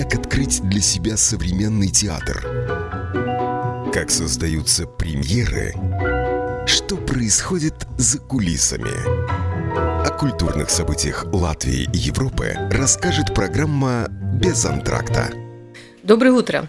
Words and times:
Как 0.00 0.14
открыть 0.14 0.62
для 0.62 0.80
себя 0.80 1.18
современный 1.18 1.88
театр? 1.88 2.40
Как 3.92 4.10
создаются 4.10 4.86
премьеры? 4.86 5.74
Что 6.66 6.96
происходит 6.96 7.74
за 7.98 8.18
кулисами? 8.18 8.90
О 10.06 10.08
культурных 10.18 10.70
событиях 10.70 11.26
Латвии 11.34 11.82
и 11.92 11.98
Европы 11.98 12.56
расскажет 12.72 13.34
программа 13.34 14.06
«Без 14.08 14.64
антракта». 14.64 15.34
Доброе 16.02 16.32
утро! 16.32 16.68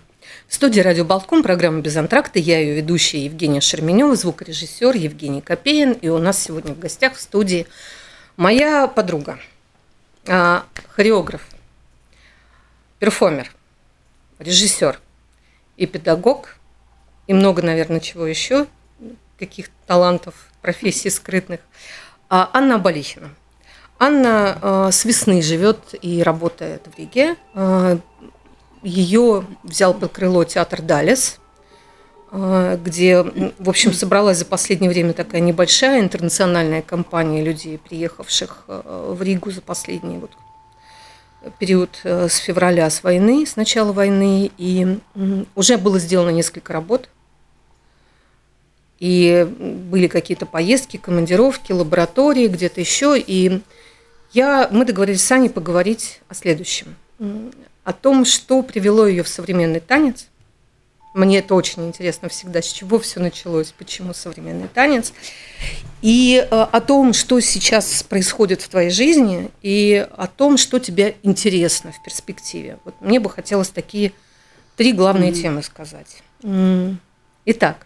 В 0.49 0.53
студии 0.53 0.81
«Радио 0.81 1.05
Болтком» 1.05 1.41
программа 1.41 1.79
«Без 1.79 1.95
антракта». 1.95 2.37
Я 2.37 2.59
ее 2.59 2.75
ведущая 2.75 3.23
Евгения 3.23 3.61
Шерменева, 3.61 4.13
звукорежиссер 4.17 4.93
Евгений 4.97 5.39
Копеин. 5.39 5.93
И 5.93 6.09
у 6.09 6.17
нас 6.17 6.37
сегодня 6.37 6.73
в 6.73 6.79
гостях 6.79 7.15
в 7.15 7.21
студии 7.21 7.65
моя 8.35 8.87
подруга, 8.87 9.39
а, 10.27 10.65
хореограф, 10.89 11.47
перформер, 13.01 13.51
режиссер 14.37 14.99
и 15.75 15.87
педагог, 15.87 16.55
и 17.25 17.33
много, 17.33 17.63
наверное, 17.63 17.99
чего 17.99 18.27
еще, 18.27 18.67
каких 19.39 19.69
талантов, 19.87 20.35
профессий 20.61 21.09
скрытных, 21.09 21.61
а 22.29 22.51
Анна 22.53 22.75
Абалихина. 22.75 23.31
Анна 23.97 24.55
э, 24.61 24.89
с 24.91 25.03
весны 25.03 25.41
живет 25.41 25.95
и 25.99 26.21
работает 26.21 26.87
в 26.93 26.97
Риге. 26.99 27.37
Э, 27.55 27.97
ее 28.83 29.45
взял 29.63 29.95
под 29.95 30.11
крыло 30.11 30.43
театр 30.43 30.81
Далес, 30.81 31.39
где, 32.31 33.21
в 33.59 33.69
общем, 33.69 33.93
собралась 33.93 34.37
за 34.37 34.45
последнее 34.45 34.89
время 34.89 35.13
такая 35.13 35.41
небольшая 35.41 35.99
интернациональная 35.99 36.81
компания 36.81 37.43
людей, 37.43 37.77
приехавших 37.77 38.63
в 38.67 39.21
Ригу 39.21 39.51
за 39.51 39.61
последние 39.61 40.17
вот 40.17 40.31
период 41.59 41.99
э, 42.03 42.27
с 42.29 42.37
февраля, 42.37 42.89
с 42.89 43.03
войны, 43.03 43.45
с 43.45 43.55
начала 43.55 43.91
войны, 43.91 44.51
и 44.57 44.99
уже 45.55 45.77
было 45.77 45.99
сделано 45.99 46.29
несколько 46.29 46.73
работ. 46.73 47.09
И 48.99 49.47
были 49.89 50.07
какие-то 50.07 50.45
поездки, 50.45 50.97
командировки, 50.97 51.71
лаборатории, 51.71 52.47
где-то 52.47 52.79
еще. 52.79 53.19
И 53.19 53.61
я, 54.31 54.69
мы 54.71 54.85
договорились 54.85 55.23
с 55.23 55.31
Аней 55.31 55.49
поговорить 55.49 56.21
о 56.27 56.35
следующем. 56.35 56.95
О 57.83 57.93
том, 57.93 58.25
что 58.25 58.61
привело 58.61 59.07
ее 59.07 59.23
в 59.23 59.27
современный 59.27 59.79
танец, 59.79 60.27
мне 61.13 61.39
это 61.39 61.55
очень 61.55 61.85
интересно 61.87 62.29
всегда, 62.29 62.61
с 62.61 62.71
чего 62.71 62.97
все 62.97 63.19
началось, 63.19 63.73
почему 63.77 64.13
современный 64.13 64.69
танец. 64.69 65.11
И 66.01 66.37
э, 66.37 66.45
о 66.49 66.79
том, 66.79 67.11
что 67.11 67.39
сейчас 67.41 68.03
происходит 68.03 68.61
в 68.61 68.69
твоей 68.69 68.89
жизни, 68.91 69.51
и 69.61 70.07
о 70.15 70.27
том, 70.27 70.57
что 70.57 70.79
тебе 70.79 71.17
интересно 71.23 71.91
в 71.91 72.01
перспективе. 72.01 72.79
Вот 72.85 72.95
мне 73.01 73.19
бы 73.19 73.29
хотелось 73.29 73.69
такие 73.69 74.13
три 74.77 74.93
главные 74.93 75.31
mm-hmm. 75.31 75.41
темы 75.41 75.63
сказать. 75.63 76.23
Итак, 77.45 77.85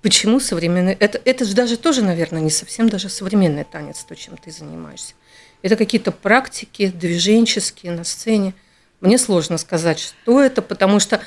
почему 0.00 0.38
современный... 0.38 0.92
Это, 0.92 1.20
это 1.24 1.44
же 1.44 1.54
даже 1.54 1.76
тоже, 1.76 2.02
наверное, 2.02 2.40
не 2.40 2.50
совсем 2.50 2.88
даже 2.88 3.08
современный 3.08 3.64
танец, 3.64 4.04
то, 4.04 4.14
чем 4.14 4.36
ты 4.36 4.52
занимаешься. 4.52 5.14
Это 5.62 5.74
какие-то 5.74 6.12
практики 6.12 6.86
движенческие 6.86 7.90
на 7.90 8.04
сцене– 8.04 8.54
мне 9.00 9.16
сложно 9.16 9.58
сказать, 9.58 10.00
что 10.00 10.40
это, 10.40 10.60
потому 10.60 10.98
что, 10.98 11.20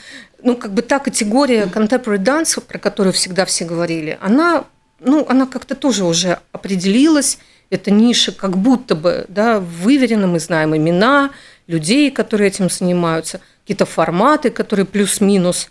ну, 0.44 0.56
как 0.56 0.74
бы 0.74 0.82
та 0.82 1.00
категория 1.00 1.66
contemporary 1.66 2.18
dance, 2.18 2.60
про 2.62 2.80
которую 2.80 3.14
всегда 3.14 3.46
все 3.46 3.66
говорили, 3.66 4.18
она, 4.22 4.66
ну, 5.00 5.26
она 5.30 5.46
как-то 5.46 5.76
тоже 5.76 6.04
уже 6.04 6.40
определилась. 6.52 7.38
Эта 7.70 7.90
ниша 7.90 8.32
как 8.32 8.58
будто 8.58 8.96
бы, 8.96 9.26
да, 9.30 9.60
выверена, 9.60 10.28
мы 10.28 10.40
знаем 10.40 10.76
имена 10.76 11.32
людей, 11.68 12.12
которые 12.12 12.50
этим 12.50 12.70
занимаются, 12.70 13.40
какие-то 13.62 13.86
форматы, 13.86 14.50
которые 14.50 14.86
плюс-минус 14.86 15.70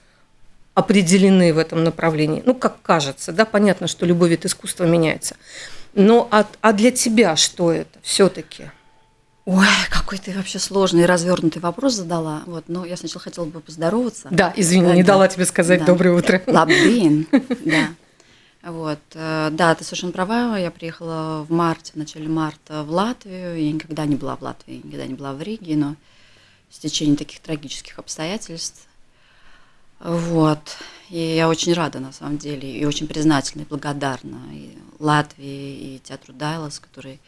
определены 0.74 1.52
в 1.52 1.58
этом 1.58 1.84
направлении. 1.84 2.42
Ну, 2.46 2.54
как 2.54 2.80
кажется, 2.82 3.32
да, 3.32 3.44
понятно, 3.44 3.86
что 3.86 4.06
любой 4.06 4.30
вид 4.30 4.46
искусства 4.46 4.84
меняется. 4.84 5.36
Но 5.94 6.28
а, 6.30 6.46
а 6.60 6.72
для 6.72 6.90
тебя 6.90 7.36
что 7.36 7.72
это 7.72 7.98
все-таки? 8.02 8.70
Ой, 9.46 9.66
какой 9.90 10.18
ты 10.18 10.32
вообще 10.32 10.58
сложный 10.58 11.02
и 11.02 11.06
развернутый 11.06 11.62
вопрос 11.62 11.94
задала. 11.94 12.42
Вот, 12.46 12.64
но 12.68 12.84
я 12.84 12.96
сначала 12.96 13.20
хотела 13.20 13.46
бы 13.46 13.60
поздороваться. 13.60 14.28
Да, 14.30 14.52
извини, 14.56 14.86
да, 14.86 14.94
не 14.94 15.02
да, 15.02 15.14
дала 15.14 15.28
тебе 15.28 15.46
сказать 15.46 15.80
да. 15.80 15.86
доброе 15.86 16.16
утро. 16.16 16.42
Лабдин, 16.46 17.26
да. 17.64 17.88
Вот, 18.62 19.00
э, 19.14 19.48
да, 19.52 19.74
ты 19.74 19.84
совершенно 19.84 20.12
права. 20.12 20.58
Я 20.58 20.70
приехала 20.70 21.46
в 21.48 21.50
марте, 21.50 21.92
в 21.92 21.96
начале 21.96 22.28
марта 22.28 22.82
в 22.82 22.90
Латвию. 22.90 23.58
Я 23.58 23.72
никогда 23.72 24.04
не 24.04 24.16
была 24.16 24.36
в 24.36 24.42
Латвии, 24.42 24.82
никогда 24.84 25.06
не 25.06 25.14
была 25.14 25.32
в 25.32 25.40
Риге, 25.40 25.76
но 25.76 25.96
в 26.68 26.78
течение 26.78 27.16
таких 27.16 27.40
трагических 27.40 27.98
обстоятельств. 27.98 28.86
Вот. 30.00 30.76
И 31.08 31.18
я 31.18 31.48
очень 31.48 31.72
рада, 31.72 32.00
на 32.00 32.12
самом 32.12 32.36
деле, 32.38 32.70
и 32.70 32.84
очень 32.84 33.08
признательна 33.08 33.62
и 33.62 33.66
благодарна 33.66 34.40
и 34.52 34.76
Латвии, 34.98 35.96
и 35.96 36.00
театру 36.04 36.34
Дайлас, 36.34 36.78
который 36.78 37.20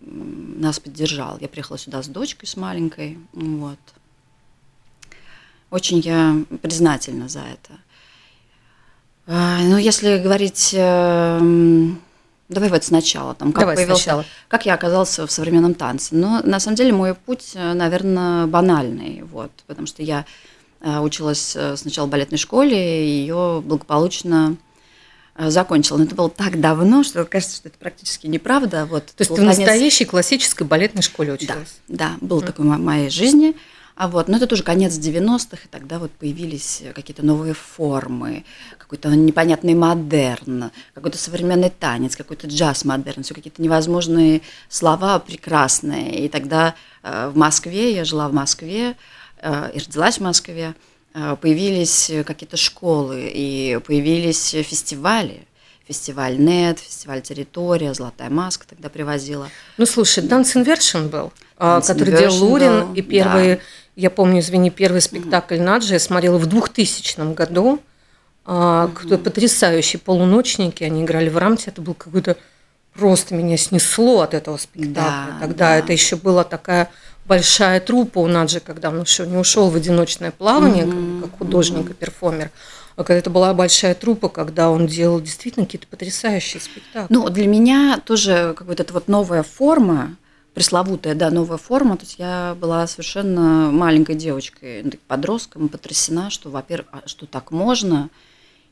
нас 0.00 0.80
поддержал. 0.80 1.38
Я 1.40 1.48
приехала 1.48 1.78
сюда 1.78 2.02
с 2.02 2.08
дочкой, 2.08 2.48
с 2.48 2.56
маленькой. 2.56 3.18
Вот. 3.32 3.78
Очень 5.70 6.00
я 6.00 6.36
признательна 6.62 7.28
за 7.28 7.40
это. 7.40 7.72
А, 9.26 9.58
ну, 9.62 9.76
если 9.76 10.18
говорить... 10.18 10.70
Эм, 10.72 12.00
давай 12.48 12.70
вот 12.70 12.84
сначала. 12.84 13.34
Там, 13.34 13.52
как, 13.52 13.62
Давай 13.62 13.76
появился, 13.76 14.02
сначала. 14.02 14.24
как 14.48 14.64
я 14.64 14.74
оказался 14.74 15.26
в 15.26 15.30
современном 15.30 15.74
танце. 15.74 16.14
Но 16.14 16.40
ну, 16.42 16.50
на 16.50 16.60
самом 16.60 16.76
деле 16.76 16.92
мой 16.92 17.14
путь, 17.14 17.52
э, 17.54 17.74
наверное, 17.74 18.46
банальный. 18.46 19.22
Вот, 19.24 19.50
потому 19.66 19.86
что 19.86 20.02
я 20.02 20.24
э, 20.80 20.98
училась 21.00 21.54
э, 21.54 21.76
сначала 21.76 22.06
в 22.06 22.10
балетной 22.10 22.38
школе, 22.38 23.04
и 23.04 23.20
ее 23.20 23.62
благополучно 23.62 24.56
Э, 24.56 24.67
закончила. 25.38 25.98
Но 25.98 26.04
это 26.04 26.14
было 26.14 26.30
так 26.30 26.60
давно, 26.60 27.02
что 27.02 27.24
кажется, 27.24 27.56
что 27.56 27.68
это 27.68 27.78
практически 27.78 28.26
неправда. 28.26 28.86
Вот, 28.86 29.06
То 29.06 29.22
есть 29.22 29.34
ты 29.34 29.40
в 29.40 29.44
настоящей 29.44 30.04
классической 30.04 30.66
балетной 30.66 31.02
школе 31.02 31.34
училась? 31.34 31.78
Да, 31.88 32.10
да 32.10 32.16
был 32.20 32.40
mm. 32.40 32.46
такой 32.46 32.66
в 32.66 32.78
моей 32.78 33.10
жизни. 33.10 33.54
А 33.94 34.06
вот, 34.06 34.28
но 34.28 34.36
это 34.36 34.46
тоже 34.46 34.62
конец 34.62 34.92
90-х, 34.92 35.58
и 35.64 35.68
тогда 35.68 35.98
вот 35.98 36.12
появились 36.12 36.84
какие-то 36.94 37.26
новые 37.26 37.52
формы, 37.52 38.44
какой-то 38.78 39.08
непонятный 39.08 39.74
модерн, 39.74 40.70
какой-то 40.94 41.18
современный 41.18 41.70
танец, 41.70 42.14
какой-то 42.14 42.46
джаз-модерн, 42.46 43.24
все 43.24 43.34
какие-то 43.34 43.60
невозможные 43.60 44.42
слова 44.68 45.18
прекрасные. 45.18 46.26
И 46.26 46.28
тогда 46.28 46.76
э, 47.02 47.28
в 47.34 47.36
Москве, 47.36 47.92
я 47.92 48.04
жила 48.04 48.28
в 48.28 48.32
Москве 48.32 48.94
э, 49.42 49.70
и 49.74 49.78
родилась 49.80 50.18
в 50.18 50.22
Москве, 50.22 50.76
Э, 50.76 50.97
появились 51.12 52.10
какие-то 52.26 52.56
школы 52.56 53.30
и 53.32 53.80
появились 53.86 54.50
фестивали. 54.50 55.46
Фестиваль 55.88 56.38
«Нет», 56.38 56.80
фестиваль 56.80 57.22
«Территория», 57.22 57.94
«Золотая 57.94 58.28
маска» 58.28 58.66
тогда 58.68 58.90
привозила. 58.90 59.48
Ну, 59.78 59.86
слушай, 59.86 60.22
Dance 60.22 60.54
Inversion 60.54 61.08
был, 61.08 61.32
Dance 61.58 61.86
который 61.86 62.12
Inversion 62.12 62.18
делал 62.18 62.44
Лурин, 62.44 62.86
был, 62.88 62.94
и 62.94 63.00
первый, 63.00 63.56
да. 63.56 63.60
я 63.96 64.10
помню, 64.10 64.40
извини, 64.40 64.68
первый 64.70 65.00
спектакль 65.00 65.54
mm-hmm. 65.54 65.62
«Наджи» 65.64 65.94
я 65.94 65.98
смотрела 65.98 66.36
в 66.36 66.44
2000 66.44 67.32
году. 67.32 67.80
Mm-hmm. 68.44 69.18
Потрясающие 69.18 69.98
полуночники, 69.98 70.84
они 70.84 71.04
играли 71.04 71.30
в 71.30 71.38
рамте, 71.38 71.70
это 71.70 71.80
был 71.80 71.94
какой-то 71.94 72.36
просто 72.92 73.34
меня 73.34 73.56
снесло 73.56 74.20
от 74.20 74.34
этого 74.34 74.58
спектакля. 74.58 74.92
Да, 74.94 75.38
Тогда 75.40 75.68
да. 75.68 75.76
это 75.78 75.92
еще 75.92 76.16
была 76.16 76.44
такая 76.44 76.90
большая 77.28 77.80
трупа 77.80 78.18
у 78.18 78.26
Наджи, 78.26 78.60
когда 78.60 78.88
он 78.88 79.02
еще 79.02 79.26
не 79.26 79.36
ушел 79.36 79.70
в 79.70 79.76
одиночное 79.76 80.30
плавание, 80.30 80.84
mm-hmm. 80.84 81.20
как, 81.20 81.30
как 81.30 81.38
художник 81.38 81.90
и 81.90 81.94
перформер. 81.94 82.50
А 82.96 83.04
когда 83.04 83.18
это 83.18 83.30
была 83.30 83.54
большая 83.54 83.94
трупа, 83.94 84.28
когда 84.28 84.70
он 84.70 84.88
делал 84.88 85.20
действительно 85.20 85.66
какие-то 85.66 85.86
потрясающие 85.86 86.60
спектакли. 86.60 87.14
Ну, 87.14 87.28
для 87.28 87.46
меня 87.46 88.00
тоже 88.04 88.54
как 88.56 88.66
бы 88.66 88.72
эта 88.72 88.92
вот 88.92 89.06
новая 89.06 89.44
форма, 89.44 90.16
пресловутая, 90.54 91.14
да, 91.14 91.30
новая 91.30 91.58
форма. 91.58 91.96
То 91.96 92.04
есть 92.04 92.18
я 92.18 92.56
была 92.60 92.86
совершенно 92.88 93.70
маленькой 93.70 94.16
девочкой, 94.16 94.82
ну, 94.82 94.90
подростком, 95.06 95.68
потрясена, 95.68 96.30
что, 96.30 96.50
во-первых, 96.50 96.88
а, 96.90 97.02
что 97.06 97.26
так 97.26 97.52
можно, 97.52 98.10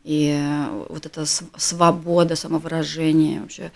и 0.02 0.40
вот 0.88 1.06
эта 1.06 1.24
свобода 1.24 2.34
самовыражения, 2.34 3.40
вообще 3.40 3.70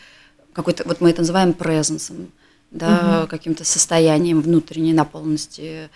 какой-то, 0.52 0.82
вот 0.84 1.00
мы 1.00 1.10
это 1.10 1.20
называем 1.20 1.52
презенсом, 1.52 2.32
да, 2.70 3.20
угу. 3.20 3.28
каким-то 3.28 3.64
состоянием 3.64 4.40
внутренней 4.40 4.92
наполненности 4.92 5.90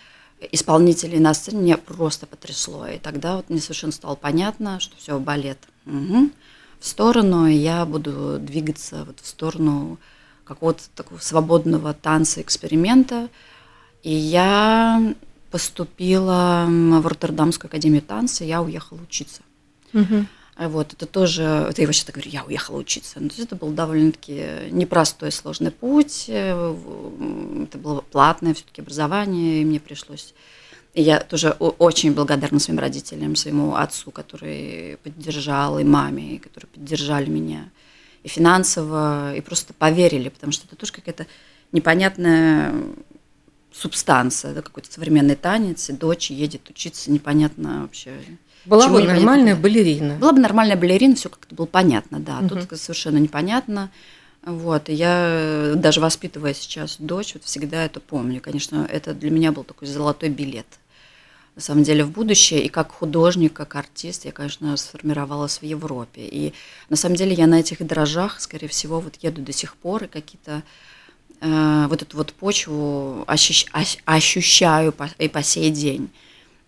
исполнителей 0.53 1.19
на 1.19 1.35
сцене 1.35 1.63
меня 1.63 1.79
просто 1.79 2.27
потрясло. 2.27 2.87
И 2.87 2.99
тогда 2.99 3.37
вот 3.37 3.49
мне 3.49 3.61
совершенно 3.61 3.93
стало 3.93 4.15
понятно, 4.15 4.81
что 4.81 4.97
все, 4.97 5.19
балет 5.19 5.59
угу, 5.87 6.31
в 6.81 6.87
сторону, 6.87 7.47
и 7.47 7.55
я 7.55 7.85
буду 7.87 8.39
двигаться 8.39 9.05
вот 9.05 9.21
в 9.21 9.27
сторону 9.27 9.99
какого-то 10.45 10.83
такого 10.95 11.19
свободного 11.19 11.95
танца, 11.95 12.43
эксперимента. 12.43 13.29
И 14.03 14.13
я 14.13 15.15
поступила 15.51 16.67
в 16.69 17.07
Роттердамскую 17.07 17.69
академию 17.69 18.03
танца, 18.03 18.45
я 18.45 18.61
уехала 18.61 19.01
учиться. 19.01 19.41
Угу. 19.95 20.27
Вот, 20.57 20.93
это 20.93 21.07
тоже, 21.07 21.43
это 21.43 21.81
я 21.81 21.89
вообще 21.89 22.05
так 22.05 22.15
говорю, 22.15 22.31
я 22.31 22.45
уехала 22.45 22.79
учиться. 22.79 23.19
Ну, 23.19 23.29
то 23.29 23.35
есть 23.35 23.47
это 23.47 23.57
был 23.57 23.71
довольно-таки 23.71 24.71
непростой, 24.71 25.33
сложный 25.33 25.73
путь. 25.73 26.27
Э, 26.29 26.77
это 27.65 27.79
было 27.79 28.01
платное 28.03 28.55
все-таки 28.55 28.81
образование, 28.81 29.63
и 29.63 29.65
мне 29.65 29.81
пришлось 29.81 30.33
И 30.95 31.03
я 31.03 31.19
тоже 31.19 31.51
очень 31.51 32.13
благодарна 32.13 32.61
своим 32.61 32.79
родителям, 32.79 33.35
своему 33.35 33.75
отцу, 33.75 34.13
который 34.13 34.97
поддержал, 35.03 35.81
и 35.81 35.85
маме, 35.85 36.39
которые 36.39 36.69
поддержали 36.69 37.29
меня 37.29 37.69
и 38.25 38.29
финансово, 38.29 39.35
и 39.37 39.41
просто 39.41 39.75
поверили, 39.75 40.31
потому 40.31 40.53
что 40.53 40.67
это 40.67 40.77
тоже 40.77 40.93
какая-то 40.93 41.27
непонятная 41.73 42.75
субстанция, 43.71 44.55
да, 44.55 44.63
какой-то 44.63 44.91
современный 44.91 45.37
танец, 45.37 45.91
и 45.91 45.93
дочь 45.93 46.31
едет 46.31 46.71
учиться, 46.71 47.11
непонятно 47.11 47.83
вообще. 47.83 48.13
Была 48.67 48.89
бы 48.89 49.03
нормальная 49.03 49.57
балерина. 49.57 50.15
Была 50.15 50.33
бы 50.33 50.41
нормальная 50.41 50.77
балерина, 50.77 51.15
все 51.15 51.29
как-то 51.29 51.55
было 51.55 51.67
понятно, 51.67 52.21
да. 52.21 52.39
Угу. 52.39 52.49
Тут 52.49 52.81
совершенно 52.81 53.19
непонятно. 53.19 53.91
Вот, 54.45 54.91
и 54.91 54.93
я 54.93 55.73
даже 55.75 56.01
воспитывая 56.01 56.53
сейчас 56.53 56.97
дочь, 56.99 57.33
вот 57.35 57.45
всегда 57.45 57.85
это 57.85 58.01
помню. 58.01 58.43
Конечно, 58.43 58.87
это 58.91 59.15
для 59.15 59.31
меня 59.31 59.53
был 59.53 59.65
такой 59.65 59.89
золотой 59.89 60.29
билет– 60.29 60.67
на 61.55 61.63
самом 61.63 61.85
деле 61.85 62.05
в 62.05 62.11
будущее. 62.11 62.65
И 62.65 62.69
как 62.69 62.93
художник, 62.93 63.53
как 63.53 63.77
артист 63.77 64.25
я, 64.25 64.33
конечно, 64.33 64.77
сформировалась 64.77 65.59
в 65.59 65.63
Европе. 65.63 66.23
И 66.23 66.53
на 66.89 66.97
самом 66.97 67.17
деле 67.17 67.35
я 67.35 67.47
на 67.47 67.61
этих 67.61 67.85
дрожжах, 67.87 68.41
скорее 68.41 68.69
всего, 68.69 69.01
вот 69.01 69.17
еду 69.23 69.43
до 69.43 69.53
сих 69.53 69.77
пор 69.77 70.05
и 70.05 70.09
какие-то 70.09 70.63
э, 71.41 71.87
вот 71.89 72.03
эту 72.03 72.17
вот 72.17 72.33
почву 72.33 73.25
ощущ, 73.27 73.67
ощущаю 74.05 74.93
по, 74.93 75.09
и 75.19 75.29
по 75.29 75.43
сей 75.43 75.71
день. 75.71 76.11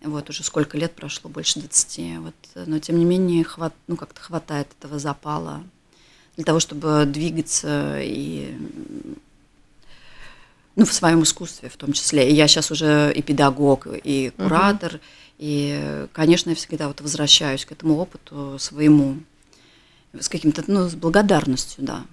Вот 0.01 0.29
уже 0.29 0.43
сколько 0.43 0.77
лет 0.77 0.95
прошло, 0.95 1.29
больше 1.29 1.59
20. 1.59 2.19
Вот, 2.19 2.35
но 2.67 2.79
тем 2.79 2.99
не 2.99 3.05
менее 3.05 3.43
хват, 3.43 3.73
ну, 3.87 3.95
как-то 3.95 4.21
хватает 4.21 4.67
этого 4.79 4.99
запала 4.99 5.63
для 6.35 6.45
того, 6.45 6.59
чтобы 6.59 7.05
двигаться 7.05 7.99
и 7.99 8.55
ну, 10.77 10.85
в 10.85 10.93
своем 10.93 11.23
искусстве 11.23 11.69
в 11.69 11.75
том 11.75 11.91
числе. 11.91 12.29
И 12.29 12.35
я 12.35 12.47
сейчас 12.47 12.69
уже 12.69 13.11
и 13.13 13.23
педагог, 13.23 13.87
и 13.91 14.31
куратор, 14.37 14.93
угу. 14.93 15.01
и, 15.39 16.05
конечно, 16.13 16.51
я 16.51 16.55
всегда 16.55 16.87
вот 16.87 17.01
возвращаюсь 17.01 17.65
к 17.65 17.71
этому 17.71 17.97
опыту 17.97 18.57
своему 18.59 19.17
с 20.17 20.29
каким-то, 20.29 20.63
ну, 20.67 20.87
с 20.87 20.93
благодарностью, 20.93 21.83
да. 21.83 22.05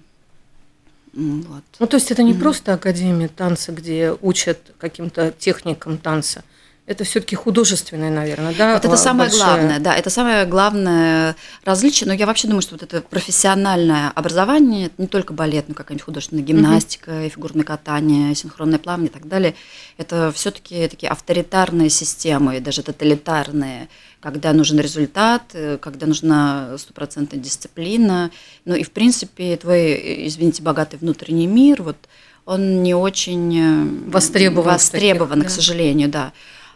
Вот. 1.13 1.63
Ну, 1.79 1.87
то 1.87 1.95
есть 1.95 2.11
это 2.11 2.23
не 2.23 2.33
mm 2.33 2.39
просто 2.39 2.73
академия 2.73 3.29
танца, 3.29 3.71
где 3.71 4.17
учат 4.19 4.73
каким-то 4.79 5.31
техникам 5.31 5.97
танца, 5.97 6.43
это 6.87 7.03
все-таки 7.03 7.35
художественное, 7.35 8.11
наверное, 8.11 8.53
да? 8.53 8.73
Вот 8.75 8.85
это 8.85 8.95
самое 8.95 9.29
большое... 9.29 9.43
главное, 9.43 9.79
да, 9.79 9.95
это 9.95 10.11
самое 10.11 10.45
главное 10.45 11.35
различие. 11.63 12.07
Но 12.07 12.13
я 12.13 12.27
вообще 12.27 12.47
думаю, 12.47 12.61
что 12.61 12.75
вот 12.75 12.83
это 12.83 13.01
профессиональное 13.01 14.09
образование, 14.09 14.87
это 14.87 14.95
не 14.99 15.07
только 15.07 15.33
балет, 15.33 15.67
но 15.67 15.73
какая-нибудь 15.73 16.05
художественная 16.05 16.43
гимнастика, 16.43 17.09
mm-hmm. 17.09 17.29
фигурное 17.29 17.65
катание, 17.65 18.35
синхронное 18.35 18.77
плавание 18.77 19.09
и 19.09 19.13
так 19.13 19.27
далее. 19.27 19.55
Это 19.97 20.31
все-таки 20.31 20.87
такие 20.87 21.09
авторитарные 21.09 21.89
системы, 21.89 22.59
даже 22.59 22.83
тоталитарные, 22.83 23.89
когда 24.19 24.53
нужен 24.53 24.79
результат, 24.79 25.41
э, 25.53 25.79
когда 25.81 26.05
нужна 26.05 26.77
стопроцентная 26.77 27.39
дисциплина. 27.39 28.29
Ну 28.65 28.75
и, 28.75 28.83
в 28.83 28.91
принципе, 28.91 29.57
твой, 29.57 30.27
извините, 30.27 30.61
богатый 30.61 30.97
внутренний 30.97 31.47
мир, 31.47 31.81
вот 31.81 31.97
он 32.45 32.83
не 32.83 32.93
очень 32.93 33.57
э, 33.57 34.11
востребован, 34.11 34.73
востребован 34.73 35.39
таких, 35.39 35.45
к 35.45 35.49
да. 35.49 35.55
сожалению, 35.55 36.09
да. 36.09 36.31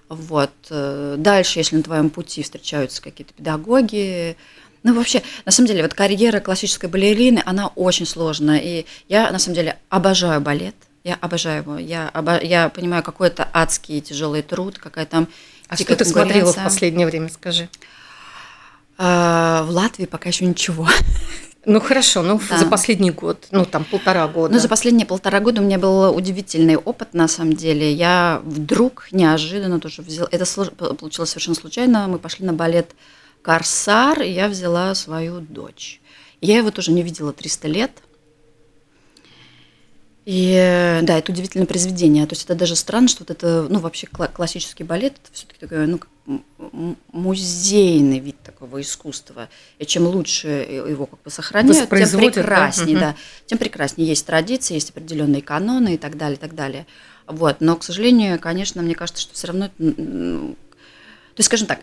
Вот. 0.09 0.51
Дальше, 0.69 1.59
если 1.59 1.77
на 1.77 1.83
твоем 1.83 2.09
пути 2.09 2.43
встречаются 2.43 3.01
какие-то 3.01 3.33
педагоги, 3.33 4.35
ну, 4.83 4.93
вообще, 4.95 5.21
на 5.45 5.51
самом 5.51 5.67
деле, 5.67 5.83
вот 5.83 5.93
карьера 5.93 6.39
классической 6.39 6.89
балерины, 6.89 7.41
она 7.45 7.67
очень 7.67 8.05
сложная. 8.05 8.59
И 8.59 8.85
я, 9.07 9.31
на 9.31 9.39
самом 9.39 9.55
деле, 9.55 9.77
обожаю 9.89 10.41
балет. 10.41 10.75
Я 11.03 11.15
обожаю 11.15 11.63
его. 11.63 11.77
Я, 11.77 12.09
обо... 12.09 12.39
я 12.41 12.69
понимаю, 12.69 13.03
какой 13.03 13.27
это 13.27 13.47
адский 13.53 14.01
тяжелый 14.01 14.41
труд, 14.41 14.77
какая 14.77 15.05
там 15.05 15.27
А 15.67 15.75
что 15.75 15.95
ты 15.95 16.05
смотрела 16.05 16.53
в 16.53 16.63
последнее 16.63 17.07
время, 17.07 17.29
скажи? 17.29 17.69
А, 18.97 19.63
в 19.63 19.69
Латвии 19.69 20.05
пока 20.05 20.29
еще 20.29 20.45
ничего. 20.45 20.87
Ну 21.65 21.81
хорошо, 21.81 22.21
ну 22.21 22.39
да. 22.49 22.57
за 22.57 22.65
последний 22.65 23.11
год, 23.11 23.47
ну 23.51 23.65
там 23.65 23.83
полтора 23.83 24.27
года. 24.27 24.53
Ну 24.53 24.59
за 24.59 24.69
последние 24.69 25.05
полтора 25.05 25.39
года 25.39 25.61
у 25.61 25.65
меня 25.65 25.77
был 25.77 26.15
удивительный 26.15 26.77
опыт 26.77 27.13
на 27.13 27.27
самом 27.27 27.53
деле. 27.53 27.91
Я 27.91 28.41
вдруг 28.45 29.09
неожиданно 29.11 29.79
тоже 29.79 30.01
взяла, 30.01 30.29
это 30.31 30.45
получилось 30.95 31.29
совершенно 31.29 31.55
случайно, 31.55 32.07
мы 32.07 32.17
пошли 32.17 32.45
на 32.45 32.53
балет 32.53 32.91
«Корсар», 33.41 34.21
и 34.21 34.31
я 34.31 34.47
взяла 34.47 34.95
свою 34.95 35.41
дочь. 35.41 36.01
Я 36.41 36.57
его 36.57 36.71
тоже 36.71 36.91
не 36.91 37.03
видела 37.03 37.33
300 37.33 37.67
лет– 37.67 37.91
и 40.29 40.99
да, 41.01 41.17
это 41.17 41.31
удивительное 41.31 41.65
произведение. 41.65 42.27
То 42.27 42.33
есть 42.33 42.45
это 42.45 42.53
даже 42.53 42.75
странно, 42.75 43.07
что 43.07 43.23
вот 43.23 43.31
это, 43.31 43.65
ну, 43.67 43.79
вообще 43.79 44.05
классический 44.05 44.83
балет, 44.83 45.13
это 45.13 45.33
все-таки 45.33 45.59
такой, 45.59 45.87
ну, 45.87 46.95
музейный 47.11 48.19
вид 48.19 48.35
такого 48.43 48.79
искусства. 48.79 49.49
И 49.79 49.87
чем 49.87 50.05
лучше 50.05 50.47
его 50.47 51.07
как 51.07 51.19
бы 51.23 51.31
сохраняют, 51.31 51.89
тем 51.89 52.19
прекраснее, 52.19 52.95
да, 52.95 53.01
да. 53.01 53.15
Тем 53.47 53.57
прекраснее 53.57 54.07
есть 54.07 54.23
традиции, 54.27 54.75
есть 54.75 54.91
определенные 54.91 55.41
каноны 55.41 55.95
и 55.95 55.97
так 55.97 56.15
далее, 56.15 56.37
и 56.37 56.39
так 56.39 56.53
далее. 56.53 56.85
Вот. 57.25 57.59
Но, 57.59 57.75
к 57.75 57.83
сожалению, 57.83 58.39
конечно, 58.39 58.83
мне 58.83 58.93
кажется, 58.93 59.23
что 59.23 59.33
все 59.33 59.47
равно, 59.47 59.69
то 59.79 60.55
есть, 61.37 61.47
скажем 61.47 61.65
так, 61.65 61.79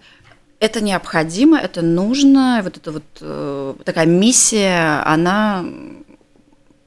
это 0.60 0.80
необходимо, 0.80 1.58
это 1.58 1.82
нужно, 1.82 2.60
вот 2.62 2.76
эта 2.76 2.92
вот 2.92 3.02
э, 3.20 3.74
такая 3.84 4.06
миссия, 4.06 5.02
она 5.04 5.66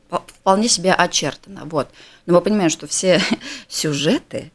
вполне 0.10 0.68
себе 0.68 0.94
очертано. 0.94 1.62
Вот. 1.66 1.90
Но 2.26 2.34
мы 2.34 2.42
понимаем, 2.42 2.70
что 2.70 2.88
все 2.88 3.22
сюжеты, 3.68 4.52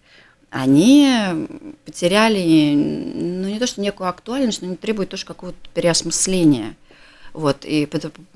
они 0.51 1.49
потеряли, 1.85 2.75
ну 2.75 3.49
не 3.49 3.59
то, 3.59 3.67
что 3.67 3.81
некую 3.81 4.09
актуальность, 4.09 4.63
но 4.63 4.69
они 4.69 4.77
требуют 4.77 5.11
тоже 5.11 5.27
какого-то 5.27 5.59
переосмысления. 5.75 6.77
Вот, 7.33 7.65
и 7.65 7.89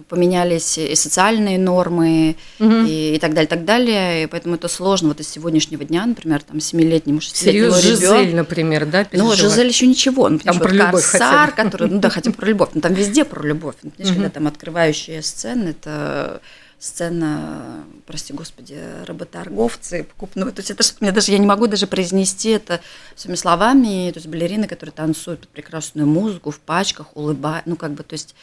поменялись 0.09 0.77
и 0.77 0.97
социальные 0.97 1.57
нормы, 1.57 2.35
угу. 2.59 2.69
и, 2.69 3.15
и 3.15 3.19
так 3.21 3.33
далее, 3.33 3.47
так 3.47 3.65
далее. 3.65 4.25
И 4.25 4.27
поэтому 4.27 4.57
это 4.57 4.67
сложно. 4.67 5.11
Вот 5.11 5.21
из 5.21 5.29
сегодняшнего 5.29 5.85
дня, 5.85 6.05
например, 6.05 6.43
там, 6.43 6.59
семилетнему, 6.59 7.21
шестилетнему 7.21 7.77
ребенку. 7.77 7.87
Жизель, 7.87 8.35
например, 8.35 8.87
да, 8.87 9.07
Ну, 9.13 9.33
Жизель 9.37 9.69
еще 9.69 9.87
ничего. 9.87 10.29
Ну, 10.29 10.41
там 10.41 10.59
про 10.59 10.73
любовь 10.73 11.09
корсар, 11.09 11.53
который, 11.53 11.89
ну 11.89 12.01
да, 12.01 12.11
хотя 12.11 12.33
про 12.33 12.47
любовь. 12.47 12.71
Ну, 12.75 12.81
там 12.81 12.93
везде 12.93 13.25
про 13.25 13.47
любовь. 13.47 13.77
Ну, 13.85 13.93
знаешь, 13.97 14.11
угу. 14.11 14.23
когда 14.23 14.31
там 14.31 14.49
открывающие 14.49 15.23
сцены, 15.23 15.69
это 15.69 16.41
сцена, 16.79 17.85
прости 18.07 18.33
господи, 18.33 18.81
работорговцы, 19.05 20.05
покупную. 20.05 20.53
То 20.53 20.61
есть 20.61 20.71
это 20.71 20.83
что 20.83 20.97
мне 21.01 21.13
даже, 21.13 21.33
я 21.33 21.39
не 21.39 21.47
могу 21.47 21.67
даже 21.67 21.87
произнести 21.87 22.51
это 22.51 22.81
своими 23.17 23.37
словами. 23.37 24.11
То 24.13 24.19
есть 24.19 24.29
балерины, 24.29 24.69
которые 24.69 24.93
танцуют 24.93 25.41
под 25.41 25.49
прекрасную 25.51 26.07
музыку, 26.07 26.51
в 26.51 26.61
пачках, 26.61 27.17
улыбают. 27.17 27.67
Ну, 27.67 27.77
как 27.77 27.93
бы, 27.93 28.05
то 28.05 28.15
есть 28.15 28.35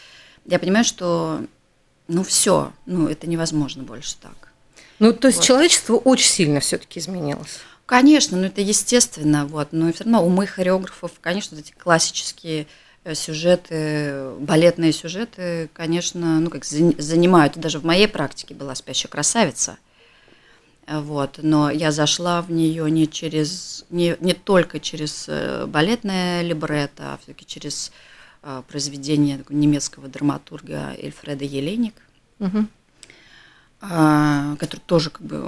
я 0.45 0.59
понимаю, 0.59 0.83
что, 0.85 1.41
ну, 2.07 2.23
все, 2.23 2.73
ну, 2.85 3.07
это 3.07 3.27
невозможно 3.27 3.83
больше 3.83 4.15
так. 4.21 4.49
Ну, 4.99 5.13
то 5.13 5.27
есть 5.27 5.39
вот. 5.39 5.45
человечество 5.45 5.95
очень 5.95 6.29
сильно 6.29 6.59
все-таки 6.59 6.99
изменилось. 6.99 7.59
Конечно, 7.85 8.37
ну 8.37 8.45
это 8.45 8.61
естественно, 8.61 9.45
вот, 9.45 9.67
но 9.71 9.93
все 9.93 10.05
равно 10.05 10.25
умы 10.25 10.47
хореографов, 10.47 11.11
конечно, 11.21 11.55
вот 11.55 11.65
эти 11.65 11.71
классические 11.71 12.65
сюжеты, 13.13 14.31
балетные 14.39 14.91
сюжеты, 14.91 15.69
конечно, 15.73 16.39
ну, 16.39 16.49
как 16.49 16.65
занимают. 16.65 17.57
Даже 17.57 17.79
в 17.79 17.85
моей 17.85 18.07
практике 18.07 18.55
была 18.55 18.73
«Спящая 18.73 19.11
красавица». 19.11 19.77
Вот, 20.87 21.39
но 21.41 21.71
я 21.71 21.91
зашла 21.91 22.41
в 22.41 22.51
нее 22.51 22.89
не 22.91 23.07
через, 23.07 23.85
не, 23.89 24.15
не 24.19 24.33
только 24.33 24.79
через 24.79 25.25
э, 25.27 25.65
балетное 25.65 26.43
либретто, 26.43 27.13
а 27.13 27.17
все-таки 27.17 27.45
через 27.45 27.91
произведение 28.67 29.43
немецкого 29.49 30.07
драматурга 30.07 30.95
Эльфреда 30.99 31.45
Еленик, 31.45 31.95
угу. 32.37 32.67
который 33.79 34.81
тоже 34.85 35.09
как 35.09 35.23
бы 35.23 35.39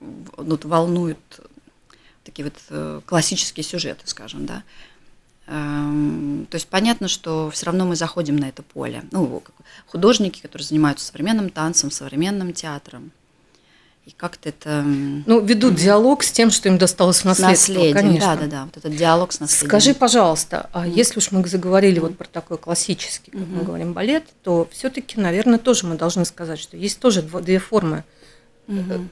ну, 0.00 0.58
волнует 0.62 1.18
такие 2.24 2.50
вот 2.50 3.04
классические 3.04 3.64
сюжеты, 3.64 4.06
скажем, 4.06 4.46
да. 4.46 4.62
Эм, 5.46 6.46
то 6.50 6.56
есть 6.56 6.68
понятно, 6.68 7.08
что 7.08 7.50
все 7.50 7.66
равно 7.66 7.84
мы 7.84 7.96
заходим 7.96 8.36
на 8.36 8.48
это 8.48 8.62
поле. 8.62 9.02
Ну, 9.10 9.42
художники, 9.86 10.40
которые 10.40 10.66
занимаются 10.66 11.06
современным 11.06 11.50
танцем, 11.50 11.90
современным 11.90 12.52
театром. 12.52 13.10
И 14.04 14.10
как-то 14.10 14.48
это... 14.48 14.82
Ну, 14.82 15.40
ведут 15.40 15.76
диалог 15.76 16.24
с 16.24 16.32
тем, 16.32 16.50
что 16.50 16.68
им 16.68 16.76
досталось 16.76 17.20
в 17.20 17.24
наследство, 17.24 17.72
наследием, 17.72 17.96
конечно. 17.96 18.34
Да, 18.34 18.36
да, 18.36 18.46
да, 18.46 18.64
вот 18.64 18.76
этот 18.76 18.96
диалог 18.96 19.32
с 19.32 19.38
наследием. 19.38 19.68
Скажи, 19.68 19.94
пожалуйста, 19.94 20.68
а 20.72 20.88
если 20.88 21.18
уж 21.18 21.30
мы 21.30 21.46
заговорили 21.46 22.00
вот 22.00 22.16
про 22.16 22.26
такой 22.26 22.58
классический, 22.58 23.30
как 23.30 23.46
мы 23.46 23.62
говорим, 23.62 23.92
балет, 23.92 24.24
то 24.42 24.68
все-таки, 24.72 25.20
наверное, 25.20 25.58
тоже 25.58 25.86
мы 25.86 25.96
должны 25.96 26.24
сказать, 26.24 26.58
что 26.58 26.76
есть 26.76 26.98
тоже 26.98 27.22
две 27.22 27.58
формы 27.58 28.04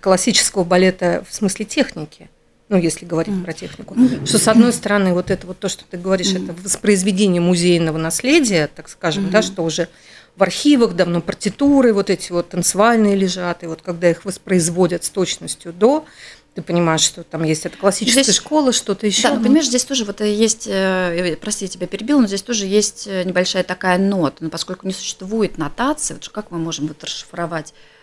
классического 0.01 0.65
балета 0.65 1.25
в 1.29 1.35
смысле 1.35 1.65
техники– 1.67 2.31
ну, 2.71 2.79
если 2.79 3.05
говорить 3.05 3.35
mm. 3.35 3.45
про 3.45 3.53
технику, 3.53 3.95
mm. 3.95 4.27
что 4.27 4.39
с 4.39 4.47
одной 4.47 4.73
стороны 4.73 5.13
вот 5.13 5.31
это 5.31 5.45
вот 5.47 5.59
то, 5.59 5.69
что 5.69 5.85
ты 5.85 5.99
говоришь, 5.99 6.33
mm. 6.33 6.45
это 6.45 6.63
воспроизведение 6.63 7.43
музейного 7.43 7.99
наследия, 7.99 8.71
так 8.75 8.89
скажем, 8.89 9.27
mm. 9.27 9.31
да, 9.31 9.43
что 9.43 9.65
уже 9.65 9.89
в 10.37 10.43
архивах 10.45 10.95
давно 10.95 11.21
партитуры 11.21 11.93
вот 11.93 12.11
эти 12.11 12.31
вот 12.31 12.51
танцевальные 12.51 13.17
лежат, 13.17 13.65
и 13.65 13.67
вот 13.67 13.83
когда 13.83 14.09
их 14.09 14.25
воспроизводят 14.25 15.03
с 15.03 15.11
точностью 15.11 15.73
до, 15.73 16.05
ты 16.55 16.63
понимаешь, 16.63 17.01
что 17.01 17.25
там 17.25 17.43
есть 17.43 17.67
эта 17.67 17.77
классическая 17.77 18.23
здесь, 18.23 18.37
школа, 18.37 18.73
что-то 18.73 19.05
еще. 19.05 19.29
Да, 19.29 19.35
ну, 19.35 19.43
понимаешь, 19.43 19.67
здесь 19.67 19.85
тоже 19.85 20.05
вот 20.05 20.21
есть, 20.21 20.69
э, 20.71 21.37
прости, 21.41 21.65
я 21.65 21.69
тебя 21.69 21.89
перебил, 21.89 22.21
но 22.21 22.29
здесь 22.29 22.43
тоже 22.43 22.67
есть 22.67 23.09
э, 23.09 23.25
небольшая 23.25 23.65
такая 23.65 23.99
нота, 23.99 24.45
но 24.45 24.49
поскольку 24.49 24.87
не 24.87 24.93
существует 24.93 25.59
нотации, 25.59 26.15
вот 26.15 26.29
как 26.29 26.53
мы 26.53 26.59
можем 26.59 26.87
вот 26.87 27.03
расшифровать 27.03 27.73
Э, 27.73 28.00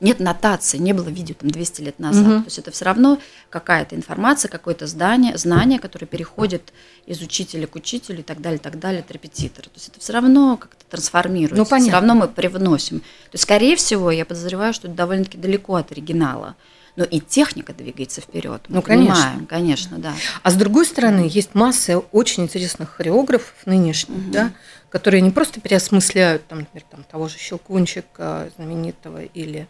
нет 0.00 0.20
нотации, 0.20 0.78
не 0.78 0.92
было 0.92 1.08
видео 1.08 1.34
там 1.34 1.50
200 1.50 1.80
лет 1.82 1.98
назад. 1.98 2.26
Угу. 2.26 2.38
То 2.40 2.44
есть 2.46 2.58
это 2.58 2.70
все 2.70 2.84
равно 2.86 3.18
какая-то 3.50 3.94
информация, 3.94 4.48
какое-то 4.48 4.86
здание, 4.86 5.36
знание, 5.36 5.78
которое 5.78 6.06
переходит 6.06 6.72
из 7.06 7.20
учителя 7.20 7.66
к 7.66 7.74
учителю 7.74 8.20
и 8.20 8.22
так 8.22 8.40
далее, 8.40 8.58
так 8.58 8.78
далее, 8.78 9.00
от 9.00 9.10
репетитора. 9.10 9.64
То 9.64 9.74
есть 9.74 9.88
это 9.88 10.00
все 10.00 10.12
равно 10.14 10.56
как-то 10.56 10.84
трансформируется. 10.86 11.56
Ну, 11.56 11.66
понятно. 11.66 11.88
Все 11.88 11.92
равно 11.92 12.14
мы 12.14 12.28
привносим. 12.28 13.00
То 13.00 13.34
есть, 13.34 13.42
скорее 13.42 13.76
всего, 13.76 14.10
я 14.10 14.24
подозреваю, 14.24 14.72
что 14.72 14.88
это 14.88 14.96
довольно-таки 14.96 15.36
далеко 15.36 15.74
от 15.74 15.92
оригинала. 15.92 16.56
Но 16.96 17.04
и 17.04 17.20
техника 17.20 17.72
двигается 17.72 18.20
вперед. 18.20 18.62
ну, 18.68 18.82
конечно. 18.82 19.14
понимаем, 19.14 19.46
конечно, 19.46 19.98
да. 19.98 20.14
А 20.42 20.50
с 20.50 20.54
другой 20.54 20.84
стороны, 20.84 21.28
есть 21.30 21.54
масса 21.54 21.98
очень 21.98 22.44
интересных 22.44 22.90
хореографов 22.90 23.54
нынешних, 23.66 24.16
угу. 24.16 24.32
да, 24.32 24.52
которые 24.90 25.20
не 25.20 25.30
просто 25.30 25.60
переосмысляют, 25.60 26.46
там, 26.46 26.60
например, 26.60 26.84
там, 26.90 27.04
того 27.04 27.28
же 27.28 27.38
Щелкунчика 27.38 28.50
знаменитого 28.56 29.22
или 29.22 29.68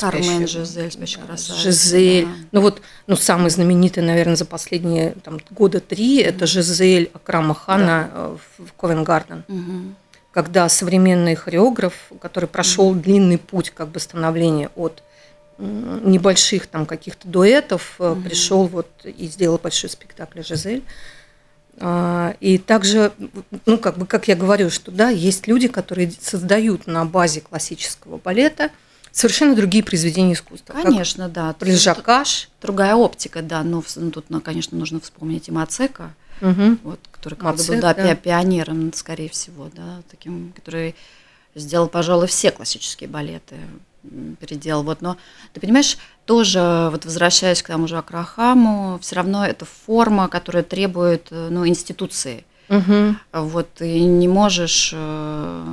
Кармен 0.00 0.48
Жизель, 0.48 0.90
спящая 0.90 1.22
да, 1.22 1.28
красавица. 1.28 1.62
Жизель. 1.62 2.24
Да. 2.24 2.30
Ну 2.52 2.60
вот, 2.60 2.82
ну 3.06 3.16
самый 3.16 3.50
знаменитый, 3.50 4.02
наверное, 4.02 4.36
за 4.36 4.44
последние 4.44 5.12
там, 5.22 5.40
года 5.50 5.80
три, 5.80 6.22
mm 6.22 6.26
это 6.26 6.46
Жизель 6.46 7.10
Акрама 7.14 7.54
Хана 7.54 8.10
да. 8.12 8.36
в 8.58 8.72
Ковенгарден. 8.72 9.44
mm 9.46 9.94
Когда 10.32 10.68
современный 10.68 11.34
хореограф, 11.34 12.10
который 12.20 12.48
прошел 12.48 12.94
mm 12.94 13.00
длинный 13.00 13.38
путь 13.38 13.70
как 13.70 13.88
бы 13.88 14.00
становления 14.00 14.70
от 14.74 15.02
небольших 15.58 16.66
там 16.66 16.84
каких-то 16.84 17.28
дуэтов, 17.28 17.96
mm 17.98 18.22
пришел 18.24 18.66
вот 18.66 18.88
и 19.04 19.26
сделал 19.28 19.58
большой 19.58 19.90
спектакль 19.90 20.42
Жизель. 20.42 20.82
А, 21.78 22.34
и 22.40 22.58
также, 22.58 23.12
ну, 23.66 23.78
как 23.78 23.98
бы, 23.98 24.06
как 24.06 24.28
я 24.28 24.36
говорю, 24.36 24.70
что 24.70 24.90
да, 24.90 25.10
есть 25.10 25.46
люди, 25.46 25.68
которые 25.68 26.10
создают 26.20 26.86
на 26.86 27.04
базе 27.04 27.40
классического 27.40 28.18
балета 28.18 28.70
совершенно 29.12 29.54
другие 29.54 29.82
произведения 29.82 30.34
искусства. 30.34 30.74
Конечно, 30.74 31.28
да. 31.28 31.54
Прижакаш. 31.54 32.50
Другая 32.60 32.94
оптика, 32.94 33.42
да. 33.42 33.62
Но 33.62 33.82
ну, 33.96 34.10
тут, 34.10 34.26
ну, 34.28 34.40
конечно, 34.40 34.76
нужно 34.76 35.00
вспомнить 35.00 35.48
и 35.48 35.52
Мацека, 35.52 36.14
угу. 36.40 36.78
вот, 36.82 37.00
который 37.10 37.38
Мацек, 37.40 37.68
был 37.68 37.80
да, 37.80 37.94
да. 37.94 38.14
пионером, 38.14 38.92
скорее 38.92 39.28
всего, 39.28 39.70
да, 39.74 40.02
таким, 40.10 40.52
который 40.54 40.94
сделал, 41.54 41.88
пожалуй, 41.88 42.26
все 42.26 42.50
классические 42.50 43.08
балеты 43.08 43.56
переделал. 44.40 44.82
Вот, 44.82 45.02
но 45.02 45.16
ты 45.52 45.60
понимаешь, 45.60 45.98
тоже 46.24 46.88
вот 46.90 47.04
возвращаясь 47.04 47.62
к 47.62 47.68
тому 47.68 47.86
же 47.88 47.98
Акрахаму, 47.98 48.98
все 49.00 49.16
равно 49.16 49.46
это 49.46 49.64
форма, 49.64 50.28
которая 50.28 50.62
требует 50.62 51.28
э, 51.30 51.48
ну, 51.50 51.66
институции. 51.66 52.44
Угу. 52.68 53.16
Вот 53.32 53.72
ты 53.74 54.00
не 54.00 54.28
можешь, 54.28 54.90
э, 54.92 55.64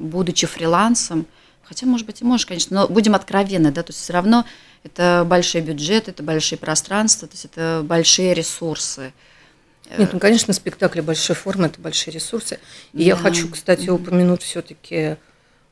будучи 0.00 0.46
фрилансом, 0.46 1.26
хотя, 1.62 1.86
может 1.86 2.06
быть, 2.06 2.20
и 2.20 2.24
можешь, 2.24 2.46
конечно, 2.46 2.80
но 2.80 2.88
будем 2.88 3.14
откровенны, 3.14 3.70
да, 3.70 3.82
то 3.82 3.90
есть 3.90 4.00
все 4.00 4.12
равно 4.12 4.44
это 4.82 5.24
большой 5.26 5.62
бюджет, 5.62 6.08
это 6.08 6.22
большие 6.22 6.58
пространства, 6.58 7.28
то 7.28 7.34
есть 7.34 7.44
это 7.46 7.82
большие 7.84 8.34
ресурсы. 8.34 9.12
Нет, 9.98 10.12
ну, 10.12 10.18
конечно, 10.18 10.52
спектакли 10.52 11.00
большой 11.00 11.36
формы– 11.36 11.66
это 11.66 11.80
большие 11.80 12.12
ресурсы. 12.12 12.58
И 12.92 12.98
да. 12.98 13.04
я 13.04 13.16
хочу, 13.16 13.48
кстати, 13.48 13.88
упомянуть 13.90 14.42
все-таки 14.42 15.16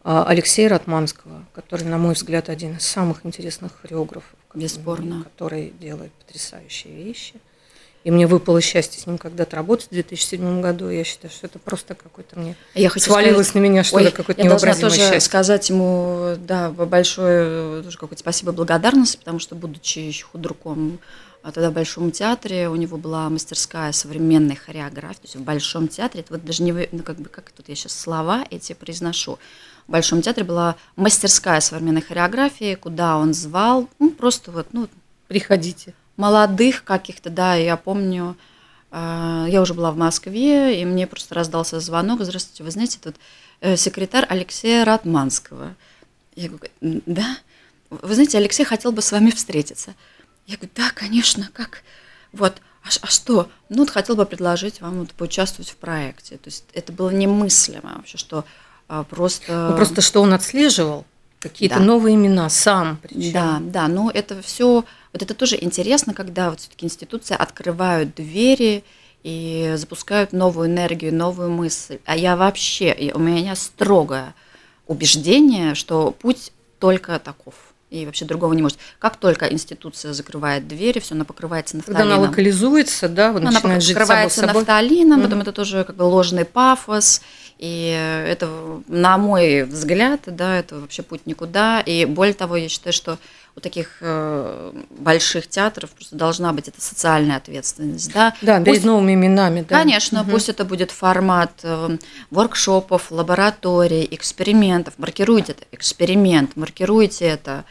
Алексея 0.05 0.69
Ратманского, 0.69 1.45
который, 1.55 1.85
на 1.85 1.99
мой 1.99 2.15
взгляд, 2.15 2.49
один 2.49 2.77
из 2.77 2.87
самых 2.87 3.25
интересных 3.25 3.73
хореографов, 3.81 4.35
Бесспорно. 4.55 5.25
который 5.25 5.73
делает 5.81 6.13
потрясающие 6.13 6.93
вещи. 6.93 7.35
И 8.05 8.11
мне 8.11 8.27
выпало 8.27 8.61
счастье 8.61 9.01
с 9.01 9.07
ним 9.07 9.17
когда-то 9.17 9.55
работать 9.55 9.87
в 9.87 9.91
2007 9.91 10.61
году. 10.61 10.89
Я 10.89 11.05
считаю, 11.05 11.31
что 11.31 11.47
это 11.47 11.61
просто 11.61 11.95
какой-то 11.95 12.37
мне 12.37 12.57
я 12.75 12.89
хочу 12.89 13.05
свалилось 13.05 13.47
сказать, 13.47 13.55
на 13.55 13.69
меня 13.69 13.85
что-то, 13.85 14.11
какое-то 14.11 14.43
невообразимое 14.43 14.91
тоже 14.91 14.97
счастье. 14.97 15.21
сказать 15.21 15.69
ему 15.71 16.35
да, 16.37 16.71
большое 16.71 17.85
тоже 17.85 17.97
какое-то 17.97 18.19
спасибо 18.19 18.51
благодарность, 18.51 19.21
потому 19.21 19.39
что, 19.39 19.55
будучи 19.55 20.01
еще 20.01 20.25
худруком 20.25 20.99
а 21.43 21.51
тогда 21.51 21.71
в 21.71 21.75
Большом 21.75 22.13
театре 22.13 22.69
у 22.69 22.77
него 22.77 22.97
была 22.97 23.29
мастерская 23.29 23.93
современной 23.93 24.55
хореографии, 24.55 25.23
то 25.23 25.25
есть 25.25 25.37
в 25.37 25.43
Большом 25.43 25.89
театре, 25.89 26.21
это 26.21 26.35
вот 26.35 26.45
даже 26.45 26.63
не, 26.63 26.73
ну 26.93 27.03
как 27.03 27.17
бы, 27.17 27.29
как 27.29 27.51
тут 27.51 27.69
я 27.69 27.75
сейчас 27.75 27.99
слова 27.99 28.45
эти 28.51 28.73
произношу, 28.75 29.39
в 29.87 29.93
Большом 29.93 30.23
театре 30.23 30.45
была 30.45 30.77
мастерская 30.97 31.61
современной 31.61 32.03
хореографии, 32.03 32.75
куда 32.75 33.17
он 33.17 33.35
звал, 33.35 33.89
ну, 33.99 34.11
просто 34.11 34.51
вот, 34.51 34.69
ну, 34.73 34.89
приходите. 35.29 35.95
Молодых 36.17 36.85
каких-то, 36.85 37.31
да, 37.31 37.55
я 37.55 37.77
помню, 37.77 38.37
э, 38.91 39.47
я 39.49 39.61
уже 39.61 39.75
была 39.75 39.91
в 39.91 39.97
Москве, 39.97 40.81
и 40.81 40.85
мне 40.85 41.07
просто 41.07 41.35
раздался 41.35 41.81
звонок, 41.81 42.23
здравствуйте, 42.23 42.65
вы 42.65 42.71
знаете, 42.71 42.99
тут 43.03 43.17
э, 43.61 43.77
секретарь 43.77 44.27
Алексея 44.29 44.85
Ратманского. 44.85 45.75
Я 46.35 46.49
говорю, 46.49 46.71
да? 46.81 47.39
Вы 47.91 48.15
знаете, 48.15 48.39
Алексей 48.39 48.65
хотел 48.65 48.93
бы 48.93 49.03
с 49.03 49.13
вами 49.13 49.31
встретиться. 49.31 49.95
Я 50.47 50.57
говорю, 50.57 50.73
да, 50.75 50.91
конечно, 50.95 51.51
как? 51.53 51.83
Вот, 52.33 52.61
а, 52.83 52.89
а 53.03 53.07
что? 53.07 53.51
Ну, 53.69 53.79
вот 53.79 53.91
хотел 53.91 54.17
бы 54.17 54.27
предложить 54.27 54.81
вам 54.81 55.01
вот, 55.01 55.13
поучаствовать 55.13 55.71
в 55.71 55.77
проекте. 55.77 56.37
То 56.37 56.49
есть 56.49 56.65
это 56.73 56.93
было 56.93 57.11
немыслимо 57.11 57.95
вообще, 57.97 58.19
что 58.19 58.45
а 58.95 59.05
просто... 59.05 59.69
Ну, 59.71 59.77
просто 59.77 60.03
что 60.03 60.21
он 60.21 60.35
отслеживал? 60.35 61.07
Какие-то 61.39 61.79
да. 61.79 61.83
новые 61.83 62.15
имена 62.15 62.51
сам. 62.51 62.99
Причем. 63.03 63.33
Да, 63.33 63.59
да, 63.63 63.89
но 63.89 64.11
это 64.13 64.43
все, 64.43 64.85
вот 65.15 65.23
это 65.23 65.33
тоже 65.33 65.57
интересно, 65.59 66.13
когда 66.13 66.51
вот 66.51 66.61
все-таки 66.61 66.85
институции 66.85 67.35
открывают 67.35 68.15
двери 68.15 68.85
и 69.23 69.73
запускают 69.77 70.35
новую 70.35 70.69
энергию, 70.69 71.15
новую 71.15 71.51
мысль. 71.51 72.01
А 72.05 72.15
я 72.19 72.37
вообще, 72.37 73.13
у 73.15 73.19
меня 73.19 73.57
строгое 73.57 74.35
убеждение, 74.87 75.75
что 75.75 76.11
путь 76.11 76.53
только 76.79 77.19
таков 77.19 77.55
и 77.93 78.07
вообще 78.07 78.25
другого 78.25 78.55
не 78.55 78.63
может. 78.63 78.79
Как 78.99 79.17
только 79.17 79.47
институция 79.47 80.15
закрывает 80.15 80.67
двери, 80.67 80.99
все, 80.99 81.15
она 81.15 81.25
покрывается 81.25 81.77
нафталином. 81.77 82.03
Когда 82.03 82.15
она 82.17 82.29
локализуется, 82.29 83.09
да, 83.09 83.29
она 83.29 83.61
покрывается 83.61 84.41
собой 84.41 84.63
нафталином, 84.63 85.21
mm-hmm. 85.21 85.25
потом 85.25 85.41
это 85.43 85.53
тоже 85.53 85.85
как 85.85 85.97
бы 85.97 86.05
ложный 86.05 86.47
пафос, 86.47 87.21
и 87.59 88.25
это, 88.27 88.49
на 88.89 89.19
мой 89.19 89.65
взгляд, 89.65 90.23
да, 90.27 90.59
это 90.59 90.81
вообще 90.81 91.03
путь 91.03 91.27
никуда. 91.27 91.81
И 91.81 92.07
более 92.07 92.35
того, 92.35 92.57
я 92.57 92.69
считаю, 92.69 92.93
что 92.93 93.19
у 93.55 93.61
таких 93.61 93.99
э, 94.01 94.73
больших 94.91 95.47
театров 95.47 95.91
просто 95.91 96.17
должна 96.17 96.53
быть 96.53 96.69
эта 96.69 96.81
социальная 96.81 97.37
ответственность, 97.37 98.13
да. 98.13 98.35
Да, 98.41 98.59
пусть, 98.59 98.67
перед 98.67 98.85
новыми 98.85 99.13
именами, 99.13 99.65
да. 99.69 99.79
Конечно, 99.79 100.23
угу. 100.23 100.33
пусть 100.33 100.49
это 100.49 100.65
будет 100.65 100.91
формат 100.91 101.53
э, 101.63 101.99
воркшопов, 102.31 103.11
лабораторий, 103.11 104.09
экспериментов. 104.11 104.95
Маркируйте 104.97 105.53
это 105.53 105.65
эксперимент, 105.71 106.57
маркируйте 106.57 107.27
это 107.27 107.65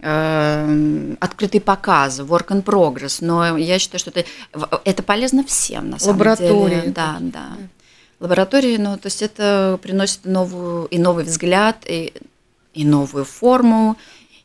э, 0.00 1.14
открытый 1.20 1.62
показ, 1.62 2.20
work 2.20 2.48
in 2.48 2.62
progress, 2.62 3.18
но 3.20 3.56
я 3.56 3.78
считаю, 3.78 3.98
что 3.98 4.10
это, 4.10 4.24
это 4.84 5.02
полезно 5.02 5.44
всем 5.44 5.90
на 5.90 5.98
самом 5.98 6.18
Лаборатории. 6.18 6.80
деле. 6.80 6.92
Да, 6.92 7.16
да. 7.20 7.56
Лаборатории, 8.20 8.76
ну, 8.76 8.96
то 8.96 9.06
есть 9.06 9.22
это 9.22 9.78
приносит 9.82 10.24
новую 10.24 10.86
и 10.86 10.98
новый 10.98 11.24
взгляд, 11.24 11.84
и, 11.86 12.12
и 12.72 12.84
новую 12.84 13.24
форму, 13.24 13.96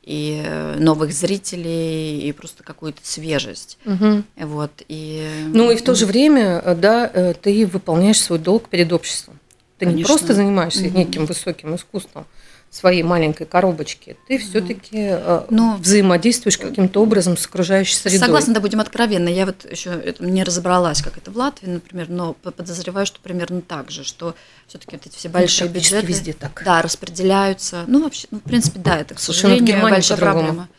и 0.04 0.42
э, 0.44 0.78
новых 0.80 1.14
зрителей, 1.14 2.22
и 2.22 2.32
просто 2.32 2.64
какую-то 2.64 3.02
свежесть. 3.04 3.78
Угу. 3.86 4.24
Вот, 4.48 4.72
и... 4.88 5.24
Ну 5.54 5.72
и 5.72 5.76
в 5.76 5.84
то 5.84 5.94
же 5.94 6.06
время, 6.06 6.62
э, 6.64 6.76
да, 6.76 7.10
э, 7.14 7.34
ты 7.40 7.66
выполняешь 7.68 8.20
свой 8.20 8.40
долг 8.40 8.70
перед 8.70 8.92
обществом. 8.94 9.40
Ты 9.78 9.86
Конечно. 9.86 9.98
не 9.98 10.04
просто 10.04 10.34
занимаешься 10.34 10.88
угу. 10.88 10.98
неким 10.98 11.26
высоким 11.26 11.76
искусством, 11.76 12.26
своей 12.72 13.04
маленькой 13.04 13.46
коробочке, 13.46 14.16
ты 14.30 14.38
все-таки 14.38 15.10
э, 15.12 15.44
ну, 15.50 15.76
взаимодействуешь 15.76 16.58
каким-то 16.58 17.02
образом 17.02 17.36
с 17.36 17.46
окружающей 17.46 17.96
средой. 17.96 18.20
Согласна, 18.20 18.54
да, 18.54 18.62
будем 18.62 18.80
откровенны. 18.80 19.28
Я 19.28 19.46
вот 19.46 19.70
еще 19.70 20.16
не 20.20 20.42
разобралась, 20.46 21.02
как 21.02 21.18
это 21.18 21.32
в 21.32 21.36
Латвии, 21.36 21.68
например, 21.68 22.08
но 22.08 22.34
подозреваю, 22.34 23.06
что 23.06 23.20
примерно 23.20 23.60
так 23.60 23.92
же, 23.92 24.06
что 24.06 24.36
все-таки 24.68 24.96
вот 24.96 25.06
эти 25.06 25.18
все 25.18 25.28
большие 25.28 25.68
ну, 25.68 25.76
бюджеты 25.76 26.08
везде 26.08 26.32
так. 26.32 26.62
Да, 26.64 26.82
распределяются. 26.82 27.84
Ну, 27.88 28.04
вообще, 28.04 28.28
ну, 28.32 28.40
в 28.40 28.44
принципе, 28.44 28.80
да, 28.80 28.98
это, 28.98 29.16
к 29.16 29.20
сожалению, 29.20 29.82
большая 29.82 30.18
проблема. 30.18 30.70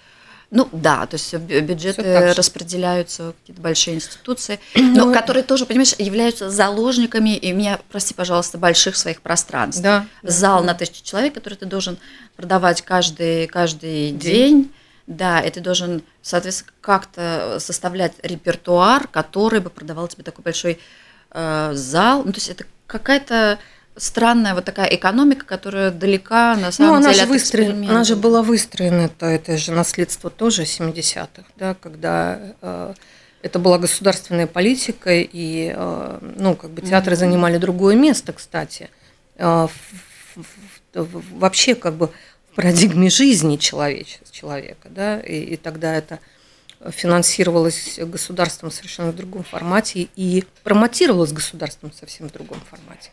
Ну 0.55 0.69
да, 0.71 1.07
то 1.07 1.15
есть 1.15 1.35
бюджеты 1.35 2.35
распределяются 2.35 3.33
какие-то 3.41 3.63
большие 3.63 3.97
институции, 3.97 4.61
но 4.75 5.07
ну, 5.07 5.13
которые 5.15 5.45
тоже, 5.45 5.65
понимаешь, 5.65 5.95
являются 5.99 6.51
заложниками, 6.51 7.35
и 7.35 7.53
меня, 7.53 7.81
прости, 7.91 8.13
пожалуйста, 8.13 8.59
больших 8.59 8.97
своих 8.97 9.23
пространств. 9.23 9.83
Да, 9.83 10.05
Зал 10.23 10.61
да. 10.61 10.67
на 10.67 10.75
тысячу 10.75 11.03
человек, 11.03 11.33
который 11.33 11.55
ты 11.55 11.65
должен 11.65 11.97
продавать 12.37 12.83
каждый, 12.83 13.47
каждый 13.47 14.11
день. 14.11 14.19
день. 14.21 14.73
Да, 15.07 15.41
и 15.41 15.51
ты 15.51 15.61
должен, 15.61 16.03
соответственно, 16.21 16.73
как-то 16.83 17.57
составлять 17.59 18.13
репертуар, 18.23 19.09
который 19.09 19.61
бы 19.61 19.71
продавал 19.71 20.07
тебе 20.09 20.23
такой 20.23 20.45
большой 20.45 20.79
э, 21.31 21.71
зал. 21.73 22.25
Ну, 22.25 22.33
то 22.33 22.39
есть 22.39 22.51
это 22.51 22.67
какая-то 22.87 23.59
странная 23.97 24.55
вот 24.55 24.65
такая 24.65 24.87
экономика, 24.87 25.45
которая 25.45 25.91
далека 25.91 26.57
на 26.57 26.73
самом 26.73 26.91
ну, 26.91 26.97
она 26.97 27.09
деле 27.09 27.17
же 27.17 27.23
от 27.23 27.29
выстроена, 27.29 27.91
она 27.91 28.05
же 28.05 28.17
была 28.17 28.43
выстроена, 28.43 29.03
это, 29.03 29.27
это 29.27 29.57
же 29.59 29.73
наследство 29.73 30.31
тоже 30.31 30.63
70-х, 30.63 31.45
да, 31.57 31.75
когда 31.75 32.41
э, 32.61 32.95
это 33.43 33.59
была 33.59 33.79
государственная 33.79 34.47
политика, 34.47 35.11
и, 35.15 35.73
э, 35.77 36.19
ну, 36.37 36.55
как 36.57 36.71
бы 36.71 36.81
театры 36.83 37.13
Мгм. 37.13 37.21
занимали 37.21 37.59
другое 37.59 37.97
место, 37.97 38.33
кстати. 38.33 38.89
Э, 39.37 39.69
в- 40.35 40.41
в- 40.95 41.05
в- 41.05 41.39
вообще, 41.39 41.75
как 41.75 41.95
бы 41.95 42.09
в 42.53 42.57
парадигме 42.57 43.11
жизни 43.11 43.57
человеч- 43.57 44.21
человека, 44.31 44.89
да, 44.91 45.21
и, 45.21 45.41
и 45.41 45.57
тогда 45.57 45.95
это 45.95 46.19
финансировалось 46.91 47.99
государством 47.99 48.71
совершенно 48.71 49.13
в 49.13 49.17
другом 49.17 49.45
формате 49.45 50.09
и 50.17 50.45
промотировалось 50.65 51.33
государством 51.33 51.93
совсем 51.93 52.29
в 52.29 52.33
другом 52.33 52.61
формате. 52.69 53.11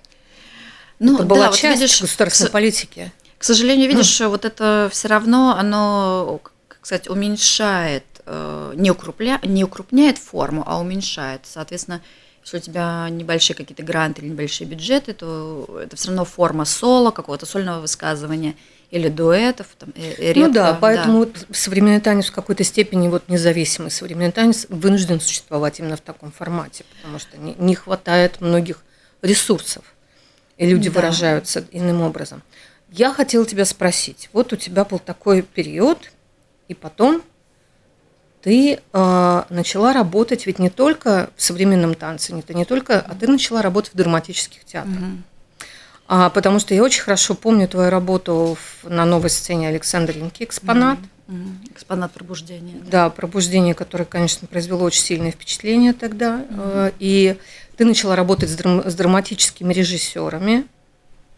Ну, 1.00 1.15
это 1.15 1.24
была 1.24 1.46
да, 1.46 1.50
вот 1.50 1.58
часть 1.58 1.82
видишь, 1.82 2.01
государственной 2.01 2.50
к- 2.50 2.53
политики. 2.53 3.12
К 3.38 3.44
сожалению, 3.44 3.88
видишь, 3.88 4.20
вот 4.20 4.44
это 4.46 4.89
все 4.91 5.08
равно, 5.08 5.56
оно, 5.58 6.41
как 6.68 6.86
сказать, 6.86 7.08
уменьшает, 7.08 8.03
э, 8.25 8.74
не, 8.75 8.91
укрупля, 8.91 9.39
не 9.44 9.63
укрупняет 9.63 10.18
форму, 10.18 10.63
а 10.68 10.79
уменьшает. 10.79 11.41
Соответственно, 11.44 12.01
если 12.44 12.58
у 12.58 12.60
тебя 12.60 13.08
небольшие 13.10 13.56
какие-то 13.56 13.84
гранты 13.84 14.22
или 14.22 14.29
небольшие 14.29 14.68
бюджеты, 14.68 15.13
то 15.13 15.79
это 15.82 15.96
все 15.96 16.08
равно 16.08 16.25
форма 16.25 16.65
соло, 16.65 17.12
какого-то 17.12 17.46
сольного 17.46 17.79
высказывания 17.82 18.56
или 18.91 19.08
дуэтов. 19.08 19.68
Там, 19.77 19.89
э, 19.96 20.13
э, 20.18 20.34
ну 20.36 20.46
редко, 20.46 20.51
да, 20.53 20.77
поэтому 20.79 21.20
вот 21.20 21.46
современный 21.51 22.01
танец 22.01 22.27
в 22.27 22.32
какой-то 22.34 22.63
степени 22.63 23.08
вот 23.08 23.24
независимый 23.29 23.91
современный 23.91 24.32
танец 24.32 24.65
вынужден 24.70 25.22
существовать 25.22 25.79
именно 25.79 25.96
в 25.96 26.01
таком 26.01 26.32
формате, 26.32 26.86
потому 26.98 27.20
что 27.20 27.38
не, 27.38 27.56
не 27.58 27.75
хватает 27.75 28.41
многих 28.41 28.84
ресурсов, 29.22 29.84
и 30.60 30.66
люди 30.68 30.89
Да. 30.89 30.96
выражаются 30.96 31.66
иным 31.72 32.01
образом. 32.01 32.44
Я 32.92 33.12
хотела 33.13 33.46
тебя 33.46 33.66
спросить, 33.66 34.30
вот 34.34 34.54
у 34.54 34.56
тебя 34.56 34.84
был 34.86 35.00
такой 35.00 35.42
период, 35.42 36.12
и 36.68 36.74
потом 36.75 37.24
ты 38.42 38.80
э, 38.94 39.44
начала 39.50 39.94
работать 39.94 40.46
ведь 40.46 40.60
не 40.60 40.70
только 40.70 41.30
в 41.36 41.42
современном 41.42 41.94
танце, 41.96 42.34
не, 42.34 42.42
ты 42.42 42.54
не 42.54 42.66
только, 42.66 43.00
а 43.00 43.16
ты 43.16 43.28
начала 43.28 43.62
работать 43.62 43.94
в 43.94 43.98
драматических 43.98 44.63
театрах. 44.63 44.96
Мгм. 45.00 45.24
А, 46.08 46.30
потому 46.30 46.60
что 46.60 46.74
я 46.74 46.82
очень 46.84 47.04
хорошо 47.04 47.36
помню 47.36 47.68
твою 47.68 47.89
работу 47.89 48.58
в- 48.84 48.89
на 48.89 49.06
новой 49.06 49.30
сцене 49.30 49.68
Александринки 49.70 50.44
«Экспонат». 50.44 50.98
Мгм. 51.28 51.60
Экспонат 51.70 52.12
пробуждения. 52.12 52.82
Да, 52.89 53.10
пробуждение, 53.12 53.75
которое, 53.75 54.06
конечно, 54.06 54.48
произвело 54.48 54.84
очень 54.86 55.04
сильное 55.04 55.32
впечатление 55.32 55.94
тогда. 55.94 56.44
Э, 56.50 56.92
И 57.00 57.38
ты 57.80 57.86
начала 57.86 58.18
работать 58.18 58.50
с, 58.50 58.56
драм- 58.58 58.86
с 58.86 58.94
драматическими 58.94 59.74
режиссерами 59.74 60.66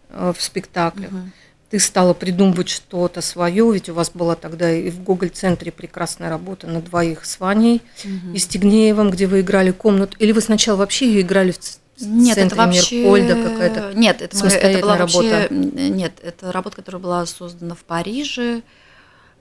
э, 0.09 0.33
в 0.35 0.41
спектаклях. 0.41 1.11
Мгм. 1.11 1.31
Ты 1.69 1.77
стала 1.79 2.15
придумывать 2.15 2.67
что-то 2.67 3.21
свое, 3.21 3.71
ведь 3.71 3.89
у 3.89 3.93
вас 3.93 4.09
была 4.09 4.33
тогда 4.35 4.71
и 4.71 4.89
в 4.89 5.03
Гоголь-центре 5.03 5.71
прекрасная 5.71 6.31
работа 6.31 6.65
на 6.65 6.81
двоих 6.81 7.25
с 7.25 7.39
Ваней 7.39 7.83
Мгм. 8.03 8.33
и 8.33 8.39
Стегнеевым, 8.39 9.11
где 9.11 9.27
вы 9.27 9.41
играли 9.41 9.69
комнату. 9.69 10.15
Или 10.17 10.31
вы 10.31 10.41
сначала 10.41 10.77
вообще 10.77 11.05
ее 11.09 11.21
играли 11.21 11.51
в 11.51 11.59
Нет, 11.99 12.39
это 12.39 12.49
центре 12.49 12.57
вообще... 12.57 12.99
Мирхольда 13.01 13.35
какая-то? 13.35 13.91
Нет, 13.93 14.21
это, 14.23 14.35
мы- 14.43 14.49
это 14.49 14.81
была 14.81 14.97
вообще... 14.97 15.31
работа? 15.31 15.53
Нет, 15.53 16.13
это 16.23 16.51
работа, 16.51 16.75
которая 16.77 16.99
была 17.03 17.23
создана 17.27 17.75
в 17.75 17.83
Париже, 17.83 18.63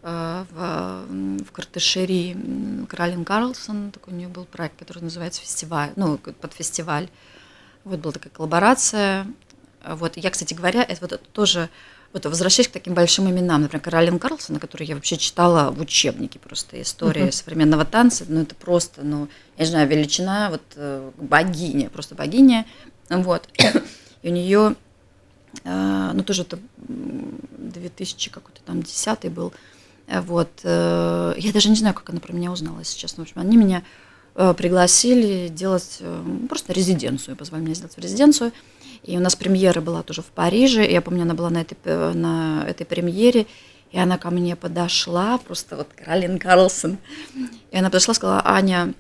в, 0.03 1.07
м, 1.09 1.39
в 1.45 1.53
Картешери. 1.53 2.33
М, 2.33 2.87
Каролин 2.87 3.25
Карлсон, 3.25 3.91
такой 3.91 4.15
у 4.15 4.17
нее 4.17 4.29
был 4.29 4.45
проект, 4.45 4.79
который 4.79 5.03
называется 5.03 5.43
«Фестиваль», 5.43 5.93
ну, 5.97 6.19
под 6.19 6.53
фестиваль. 6.55 7.09
Вот 7.85 8.01
была 8.01 8.13
такая 8.13 8.31
коллаборация. 8.31 9.27
Вот, 9.87 10.17
я, 10.17 10.31
кстати 10.31 10.55
говоря, 10.55 10.83
это 10.83 11.01
вот 11.01 11.13
это 11.13 11.25
тоже, 11.33 11.71
вот 12.13 12.27
возвращаясь 12.27 12.69
к 12.69 12.73
таким 12.73 12.93
большим 12.95 13.31
именам, 13.31 13.63
например, 13.63 13.83
Каролин 13.83 14.19
Карлсон, 14.19 14.59
который 14.59 14.87
я 14.87 14.95
вообще 14.95 15.17
читала 15.17 15.71
в 15.71 15.81
учебнике 15.81 16.39
просто 16.39 16.81
история 16.83 17.25
Мгм. 17.25 17.33
современного 17.33 17.85
танца, 17.87 18.25
ну 18.29 18.43
это 18.43 18.55
просто, 18.55 19.03
ну, 19.03 19.29
я 19.57 19.65
не 19.65 19.71
знаю, 19.71 19.89
величина, 19.89 20.51
вот 20.51 20.63
э, 20.77 21.11
богиня, 21.17 21.89
просто 21.89 22.15
богиня, 22.15 22.67
вот. 23.09 23.49
И 24.23 24.29
у 24.29 24.33
нее, 24.33 24.77
э, 25.65 26.11
ну 26.13 26.23
тоже 26.25 26.43
это 26.43 26.59
м, 26.87 27.39
2000 27.57 28.31
какой-то 28.31 28.61
там 28.67 28.83
десятый 28.83 29.31
был, 29.31 29.49
Э, 29.49 29.80
вот. 30.11 30.51
э, 30.65 31.35
Я 31.37 31.53
даже 31.53 31.69
не 31.69 31.77
знаю, 31.77 31.95
как 31.95 32.11
она 32.11 32.21
про 32.21 32.33
меня 32.33 32.51
узнала, 32.51 32.81
если 32.81 32.99
честно. 32.99 33.25
В 33.25 33.29
общем, 33.29 33.41
они 33.41 33.57
меня 33.57 33.83
э, 34.35 34.55
пригласили 34.55 35.49
делать 35.49 35.99
э, 36.01 36.23
просто 36.49 36.73
резиденцию, 36.73 37.37
позвали 37.37 37.63
меня 37.63 37.75
сделать 37.75 37.97
в 37.97 38.01
резиденцию. 38.01 38.53
И 39.05 39.17
у 39.17 39.21
нас 39.21 39.37
премьера 39.37 39.81
была 39.81 40.03
тоже 40.03 40.23
в 40.23 40.27
Париже. 40.27 40.85
Я 40.85 41.01
помню, 41.01 41.23
она 41.23 41.35
была 41.35 41.51
на 41.51 41.63
этой, 41.63 42.15
на 42.15 42.65
этой 42.67 42.85
премьере. 42.85 43.47
И 43.93 43.99
она 43.99 44.19
ко 44.19 44.31
мне 44.31 44.57
подошла, 44.57 45.39
просто 45.39 45.77
вот 45.77 45.89
Каролин 45.97 46.39
Карлсон. 46.39 46.99
И 47.71 47.77
она 47.77 47.89
подошла 47.89 48.13
и 48.13 48.15
сказала, 48.17 48.43
Аня, 48.45 48.95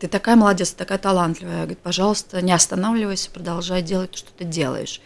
ты 0.00 0.08
такая 0.08 0.36
молодец, 0.36 0.72
ты 0.72 0.78
такая 0.78 0.98
талантливая. 0.98 1.58
Говорит, 1.58 1.78
пожалуйста, 1.78 2.42
не 2.42 2.52
останавливайся, 2.52 3.30
продолжай 3.30 3.82
делать 3.82 4.12
то, 4.12 4.18
что 4.18 4.32
ты 4.32 4.44
делаешь. 4.44 5.00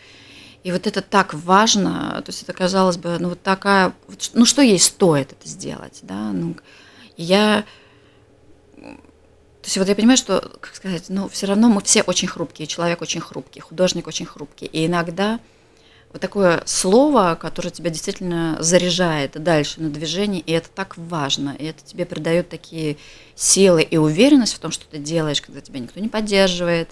И 0.69 0.71
вот 0.71 0.87
это 0.87 1.01
так 1.01 1.33
важно, 1.33 2.21
то 2.23 2.29
есть 2.29 2.43
это 2.43 2.53
казалось 2.53 2.99
бы, 2.99 3.17
ну 3.19 3.31
вот 3.31 3.43
такая, 3.43 3.95
ну 4.35 4.45
что 4.45 4.61
ей 4.61 4.79
стоит 4.79 5.33
это 5.33 5.49
сделать, 5.49 6.01
да, 6.03 6.31
ну, 6.31 6.57
я, 7.17 7.65
то 8.77 9.65
есть 9.65 9.79
вот 9.79 9.89
я 9.89 9.95
понимаю, 9.95 10.19
что, 10.19 10.59
как 10.61 10.75
сказать, 10.75 11.05
ну 11.09 11.27
все 11.31 11.47
равно 11.47 11.71
мы 11.71 11.81
все 11.81 12.03
очень 12.03 12.29
хрупкие, 12.29 12.67
человек 12.67 13.01
очень 13.01 13.23
хрупкий, 13.23 13.61
художник 13.61 14.07
очень 14.09 14.27
хрупкий, 14.27 14.67
и 14.67 14.85
иногда 14.85 15.41
вот 16.13 16.23
такое 16.23 16.63
слово, 16.65 17.37
которое 17.41 17.71
тебя 17.71 17.91
действительно 17.91 18.57
заряжает 18.61 19.43
дальше 19.43 19.81
на 19.81 19.91
движение, 19.91 20.41
и 20.41 20.53
это 20.53 20.69
так 20.71 20.97
важно, 20.97 21.55
и 21.59 21.67
это 21.67 21.85
тебе 21.85 22.07
придает 22.07 22.49
такие 22.49 22.97
силы 23.35 23.83
и 23.83 23.97
уверенность 23.99 24.55
в 24.55 24.59
том, 24.59 24.71
что 24.71 24.87
ты 24.87 24.99
делаешь, 24.99 25.43
когда 25.43 25.61
тебя 25.61 25.81
никто 25.81 26.01
не 26.01 26.09
поддерживает, 26.09 26.91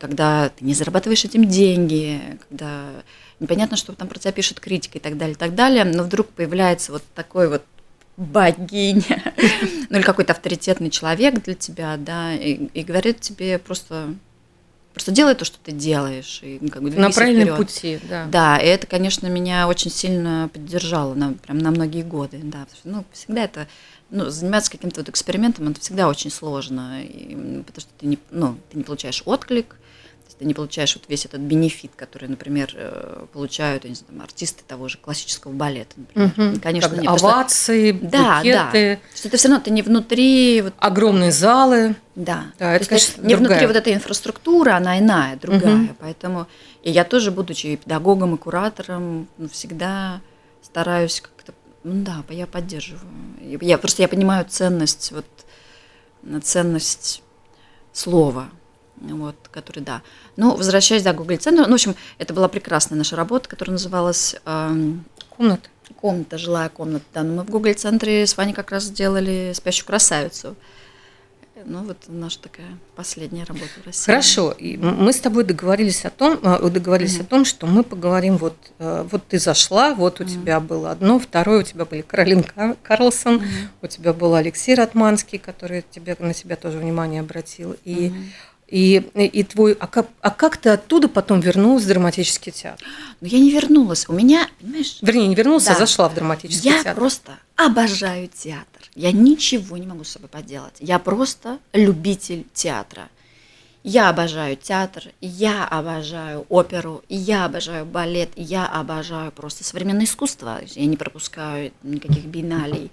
когда 0.00 0.48
ты 0.48 0.64
не 0.64 0.74
зарабатываешь 0.74 1.24
этим 1.24 1.44
деньги, 1.46 2.20
когда 2.48 2.86
непонятно, 3.40 3.76
что 3.76 3.92
там 3.92 4.08
про 4.08 4.18
тебя 4.18 4.32
пишет 4.32 4.60
критика 4.60 4.98
и 4.98 5.00
так 5.00 5.16
далее, 5.16 5.34
и 5.34 5.38
так 5.38 5.54
далее, 5.54 5.84
но 5.84 6.02
вдруг 6.02 6.28
появляется 6.28 6.92
вот 6.92 7.02
такой 7.14 7.48
вот 7.48 7.62
богиня, 8.16 9.22
ну 9.90 9.96
или 9.96 10.02
какой-то 10.02 10.32
авторитетный 10.32 10.90
человек 10.90 11.42
для 11.42 11.54
тебя, 11.54 11.96
да, 11.96 12.34
и, 12.34 12.66
и 12.74 12.82
говорит 12.82 13.20
тебе 13.20 13.58
просто, 13.58 14.14
просто 14.92 15.12
делай 15.12 15.34
то, 15.34 15.44
что 15.44 15.58
ты 15.62 15.72
делаешь, 15.72 16.40
и 16.42 16.58
ну, 16.60 16.68
как 16.68 16.82
бы 16.82 16.90
На 16.90 17.10
правильном 17.10 17.42
вперед. 17.42 17.56
пути, 17.56 18.00
да. 18.08 18.26
Да, 18.26 18.58
и 18.58 18.66
это, 18.66 18.86
конечно, 18.86 19.26
меня 19.28 19.68
очень 19.68 19.90
сильно 19.90 20.50
поддержало, 20.52 21.14
на, 21.14 21.34
прям 21.34 21.58
на 21.58 21.70
многие 21.70 22.02
годы, 22.02 22.40
да, 22.42 22.60
потому 22.64 22.76
что, 22.76 22.88
ну, 22.88 23.04
всегда 23.12 23.44
это, 23.44 23.68
ну, 24.10 24.28
заниматься 24.30 24.70
каким-то 24.70 25.00
вот 25.00 25.08
экспериментом, 25.08 25.68
это 25.68 25.80
всегда 25.80 26.08
очень 26.08 26.30
сложно, 26.30 27.02
и, 27.02 27.62
потому 27.66 27.80
что 27.80 27.90
ты 27.98 28.06
не, 28.06 28.18
ну, 28.30 28.56
ты 28.70 28.78
не 28.78 28.84
получаешь 28.84 29.22
отклик, 29.24 29.76
ты 30.38 30.44
не 30.44 30.54
получаешь 30.54 30.94
вот 30.94 31.04
весь 31.08 31.24
этот 31.24 31.40
бенефит, 31.40 31.92
который, 31.96 32.28
например, 32.28 32.70
э, 32.74 33.26
получают, 33.32 33.84
не 33.84 33.94
знаю, 33.94 34.12
там, 34.12 34.22
артисты 34.22 34.62
того 34.66 34.88
же 34.88 34.98
классического 34.98 35.52
балета, 35.52 35.94
например. 35.96 36.54
И, 36.56 36.58
Конечно, 36.60 36.90
Как 36.90 36.98
нет, 37.00 37.08
овации, 37.10 37.92
Да, 37.92 38.38
букеты, 38.38 38.52
да. 38.52 38.70
То 38.70 39.12
есть 39.12 39.26
это 39.26 39.36
все 39.36 39.48
равно 39.48 39.64
ты 39.64 39.70
не 39.70 39.82
внутри, 39.82 40.62
вот, 40.62 40.74
огромные 40.78 41.32
залы. 41.32 41.96
да. 42.14 42.46
Да, 42.58 42.74
это, 42.74 42.86
То 42.86 42.94
есть 42.94 43.14
конечно, 43.14 43.26
не 43.28 43.34
внутри 43.34 43.54
другая. 43.56 43.66
вот 43.68 43.76
этой 43.76 43.94
инфраструктуры, 43.94 44.70
она 44.70 44.98
иная, 44.98 45.36
другая. 45.36 45.74
Мгм. 45.74 45.96
Поэтому 45.98 46.46
и 46.82 46.90
я 46.90 47.04
тоже, 47.04 47.30
будучи 47.32 47.66
и 47.68 47.76
педагогом 47.76 48.34
и 48.34 48.38
куратором, 48.38 49.26
ну, 49.38 49.48
всегда 49.48 50.20
стараюсь 50.62 51.20
как-то, 51.20 51.52
ну 51.82 52.04
да, 52.04 52.22
я 52.30 52.46
поддерживаю. 52.46 53.02
Я- 53.40 53.78
просто 53.78 54.02
я 54.02 54.08
понимаю 54.08 54.44
ценность 54.48 55.10
вот 55.12 55.26
ценность 56.42 57.22
слова, 57.92 58.48
вот, 59.00 59.36
который, 59.50 59.80
да. 59.82 60.02
Ну, 60.36 60.54
возвращаясь, 60.56 61.02
да, 61.02 61.12
к 61.12 61.16
Google 61.16 61.36
центру, 61.36 61.64
ну, 61.64 61.70
в 61.70 61.74
общем, 61.74 61.94
это 62.18 62.34
была 62.34 62.48
прекрасная 62.48 62.98
наша 62.98 63.16
работа, 63.16 63.48
которая 63.48 63.72
называлась 63.72 64.36
эм, 64.44 65.04
Комната. 65.30 65.68
комната, 66.00 66.38
жилая 66.38 66.68
комната, 66.68 67.04
да. 67.14 67.22
Но 67.22 67.34
мы 67.34 67.42
в 67.44 67.50
Google 67.50 67.74
центре 67.74 68.26
с 68.26 68.36
Ваней 68.36 68.52
как 68.54 68.70
раз 68.70 68.84
сделали 68.84 69.52
спящую 69.54 69.86
красавицу. 69.86 70.56
Ну, 71.64 71.82
вот 71.82 71.96
наша 72.06 72.38
такая 72.38 72.68
последняя 72.94 73.42
работа 73.42 73.68
в 73.82 73.86
России. 73.86 74.04
Хорошо, 74.06 74.52
и 74.52 74.76
мы 74.76 75.12
с 75.12 75.18
тобой 75.18 75.42
договорились 75.42 76.04
о 76.04 76.10
том, 76.10 76.38
э, 76.40 76.70
договорились 76.70 77.14
Мгм. 77.16 77.22
о 77.22 77.24
том, 77.28 77.44
что 77.44 77.66
мы 77.66 77.82
поговорим 77.82 78.36
вот, 78.36 78.54
э, 78.78 79.04
вот 79.10 79.26
ты 79.26 79.40
зашла, 79.40 79.92
вот 79.92 80.20
у 80.20 80.24
Мгм. 80.24 80.32
тебя 80.32 80.60
было 80.60 80.92
одно, 80.92 81.18
второе 81.18 81.60
у 81.60 81.62
тебя 81.64 81.84
были 81.84 82.02
Каролин 82.02 82.44
Кар- 82.44 82.76
Карлсон, 82.84 83.36
Мгм. 83.38 83.46
у 83.82 83.86
тебя 83.88 84.12
был 84.12 84.36
Алексей 84.36 84.76
Ратманский, 84.76 85.38
который 85.38 85.84
тебе 85.90 86.14
на 86.20 86.32
себя 86.32 86.54
тоже 86.54 86.78
внимание 86.78 87.22
обратил, 87.22 87.74
и 87.84 88.10
Мгм. 88.10 88.24
И, 88.68 88.96
и 89.14 89.42
твой, 89.44 89.72
а 89.72 89.86
как, 89.86 90.08
а 90.20 90.30
как 90.30 90.56
ты 90.58 90.68
оттуда 90.70 91.08
потом 91.08 91.40
вернулась 91.40 91.84
в 91.84 91.88
драматический 91.88 92.52
театр? 92.52 92.86
Но 93.20 93.26
я 93.26 93.38
не 93.38 93.50
вернулась. 93.50 94.08
У 94.08 94.12
меня, 94.12 94.48
понимаешь, 94.60 94.98
Вернее, 95.00 95.26
не 95.28 95.34
вернулся, 95.34 95.70
а 95.70 95.74
Да. 95.74 95.80
зашла 95.80 96.08
в 96.08 96.14
драматический 96.14 96.70
я 96.70 96.76
театр. 96.82 96.94
просто 96.94 97.38
обожаю 97.56 98.28
театр. 98.28 98.82
Я 98.94 99.12
ничего 99.12 99.76
не 99.76 99.86
могу 99.86 100.04
с 100.04 100.10
собой 100.10 100.28
поделать. 100.28 100.74
Я 100.80 100.98
просто 100.98 101.58
любитель 101.72 102.44
театра. 102.52 103.08
Я 103.84 104.10
обожаю 104.10 104.56
театр, 104.56 105.04
я 105.20 105.64
обожаю 105.64 106.44
оперу, 106.50 107.02
я 107.08 107.44
обожаю 107.46 107.86
балет, 107.86 108.28
я 108.36 108.66
обожаю 108.66 109.32
просто 109.32 109.64
современное 109.64 110.04
искусство. 110.04 110.60
Я 110.74 110.84
не 110.86 110.96
пропускаю 110.96 111.72
никаких 111.82 112.24
биенналей. 112.26 112.90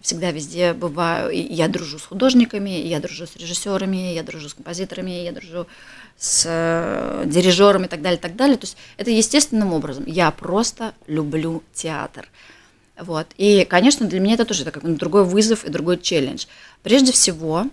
Всегда 0.00 0.30
везде 0.30 0.74
бываю. 0.74 1.30
Я 1.30 1.68
дружу 1.68 1.98
с 1.98 2.04
художниками, 2.04 2.70
я 2.70 3.00
дружу 3.00 3.26
с 3.26 3.36
режиссерами, 3.36 4.14
я 4.14 4.22
дружу 4.22 4.48
с 4.48 4.54
композиторами, 4.54 5.10
я 5.10 5.32
дружу 5.32 5.66
с 6.16 6.44
э, 6.46 7.24
дирижерами 7.26 7.86
и 7.86 7.88
так 7.88 8.00
далее, 8.00 8.18
и 8.18 8.20
так 8.22 8.36
далее. 8.36 8.56
То 8.56 8.64
есть 8.64 8.76
это 8.96 9.10
естественным 9.10 9.72
образом. 9.72 10.04
Я 10.06 10.30
просто 10.30 10.94
люблю 11.08 11.64
театр. 11.74 12.28
Вот. 12.96 13.26
И, 13.36 13.64
конечно, 13.64 14.06
для 14.06 14.20
меня 14.20 14.34
это 14.34 14.44
тоже 14.44 14.62
это 14.62 14.70
как 14.70 14.96
другой 14.96 15.24
вызов 15.24 15.64
и 15.64 15.70
другой 15.70 15.98
челлендж. 15.98 16.46
Прежде 16.84 17.10
всего, 17.10 17.66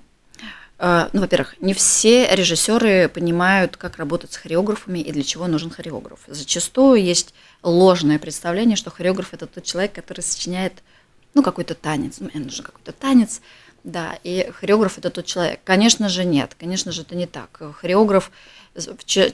э, 0.80 1.10
ну, 1.14 1.22
во-первых, 1.22 1.56
не 1.62 1.76
все 1.76 2.34
режиссеры 2.36 3.08
понимают, 3.08 3.78
как 3.78 3.98
работать 3.98 4.34
с 4.34 4.38
хореографами 4.38 4.98
и 4.98 5.12
для 5.12 5.24
чего 5.24 5.46
нужен 5.46 5.70
хореограф. 5.70 6.22
Зачастую 6.28 7.04
есть 7.04 7.36
ложное 7.62 8.18
представление, 8.18 8.76
что 8.78 8.90
хореограф 8.90 9.34
это 9.34 9.46
тот 9.46 9.64
человек, 9.64 9.94
который 9.94 10.22
сочиняет 10.22 10.74
ну, 11.36 11.44
какой-то 11.44 11.76
танец, 11.76 12.20
мне 12.20 12.32
нужен 12.34 12.66
какой-то 12.66 12.92
танец, 12.92 13.42
да, 13.84 14.18
и 14.24 14.50
хореограф 14.60 14.98
это 14.98 15.12
тот 15.12 15.26
человек. 15.26 15.60
Конечно 15.64 16.10
же, 16.10 16.26
нет, 16.26 16.56
конечно 16.60 16.92
же, 16.92 17.04
это 17.04 17.16
не 17.16 17.28
так. 17.28 17.62
Хореограф 17.80 18.32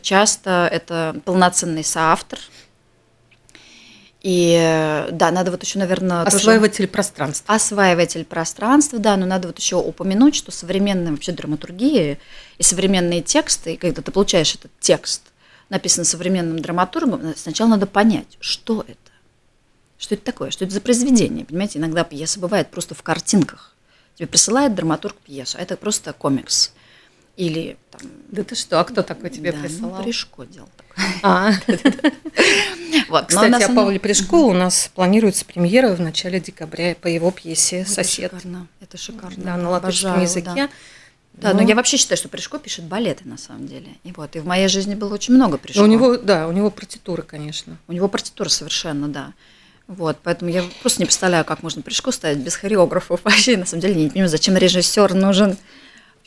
часто 0.01 0.67
это 0.69 1.21
полноценный 1.23 1.85
соавтор, 1.85 2.39
и 4.21 5.07
да, 5.11 5.31
надо 5.31 5.49
вот 5.49 5.63
еще, 5.63 5.79
наверное, 5.79 6.21
осваиватель 6.21 6.85
тоже... 6.85 6.89
пространства. 6.89 7.55
Осваиватель 7.55 8.23
пространства, 8.23 8.99
да, 8.99 9.17
но 9.17 9.25
надо 9.25 9.47
вот 9.47 9.57
еще 9.57 9.77
упомянуть, 9.77 10.35
что 10.35 10.51
современная 10.51 11.11
вообще 11.11 11.31
драматургия 11.31 12.19
и 12.57 12.63
современные 12.63 13.21
тексты, 13.21 13.73
и 13.73 13.77
когда 13.77 14.03
ты 14.03 14.11
получаешь 14.11 14.53
этот 14.53 14.71
текст, 14.79 15.23
написан 15.69 16.05
современным 16.05 16.59
драматургом, 16.59 17.33
сначала 17.35 17.69
надо 17.69 17.87
понять, 17.87 18.37
что 18.41 18.85
это, 18.87 19.11
что 20.01 20.15
это 20.15 20.23
такое, 20.25 20.49
что 20.49 20.65
это 20.65 20.73
за 20.73 20.81
произведение, 20.81 21.45
понимаете? 21.45 21.77
Иногда 21.77 22.03
пьеса 22.03 22.39
бывает 22.39 22.71
просто 22.71 22.95
в 22.95 23.03
картинках. 23.03 23.75
Тебе 24.15 24.27
присылает 24.27 24.73
драматург 24.73 25.15
пьесу, 25.17 25.57
а 25.59 25.61
это 25.61 25.77
просто 25.77 26.11
комикс. 26.11 26.73
Или 27.37 27.77
там... 27.91 28.01
Да 28.29 28.43
ты 28.43 28.55
что, 28.55 28.79
а 28.79 28.83
кто 28.83 29.03
такой 29.03 29.29
тебе 29.29 29.51
да, 29.51 29.59
ну, 29.59 29.63
присылал? 29.63 29.95
Ну, 29.97 30.03
Пришко 30.03 30.45
делал 30.45 30.69
такое. 30.75 31.05
А. 31.23 31.51
Вот, 33.07 33.27
Кстати, 33.27 33.63
о 33.63 33.73
Павле 33.73 33.99
Пришко 33.99 34.35
у 34.35 34.53
нас 34.53 34.89
планируется 34.93 35.45
премьера 35.45 35.93
в 35.95 36.01
начале 36.01 36.39
декабря 36.39 36.95
по 36.95 37.07
его 37.07 37.31
пьесе 37.31 37.85
«Сосед». 37.85 38.33
Это 38.33 38.41
шикарно, 38.41 38.67
это 38.81 38.97
шикарно. 38.97 39.43
Да, 39.43 39.57
на 39.57 39.69
латышском 39.69 40.21
языке. 40.21 40.69
Да, 41.33 41.53
но, 41.53 41.61
но 41.61 41.67
я 41.67 41.75
вообще 41.75 41.97
считаю, 41.97 42.17
что 42.17 42.27
Пришко 42.27 42.57
пишет 42.57 42.85
балеты 42.85 43.27
на 43.27 43.37
самом 43.37 43.67
деле. 43.67 43.87
И 44.03 44.11
вот, 44.11 44.35
и 44.35 44.39
в 44.39 44.45
моей 44.45 44.67
жизни 44.67 44.95
было 44.95 45.13
очень 45.13 45.33
много 45.33 45.57
Пришко. 45.57 45.81
у 45.81 45.85
него, 45.85 46.17
да, 46.17 46.47
у 46.47 46.51
него 46.51 46.69
партитура, 46.69 47.21
конечно. 47.21 47.77
У 47.87 47.93
него 47.93 48.07
партитура 48.07 48.49
совершенно, 48.49 49.07
да. 49.07 49.33
Вот, 49.97 50.19
поэтому 50.23 50.49
я 50.49 50.63
просто 50.82 51.01
не 51.01 51.06
представляю, 51.06 51.43
как 51.43 51.63
можно 51.63 51.82
Пришко 51.82 52.13
ставить 52.13 52.38
без 52.39 52.56
хореографов. 52.56 53.19
Вообще, 53.25 53.58
на 53.58 53.65
самом 53.65 53.82
деле, 53.82 53.95
я 53.95 54.04
не 54.04 54.10
понимаю, 54.10 54.30
зачем 54.30 54.56
режиссер 54.56 55.13
нужен 55.13 55.58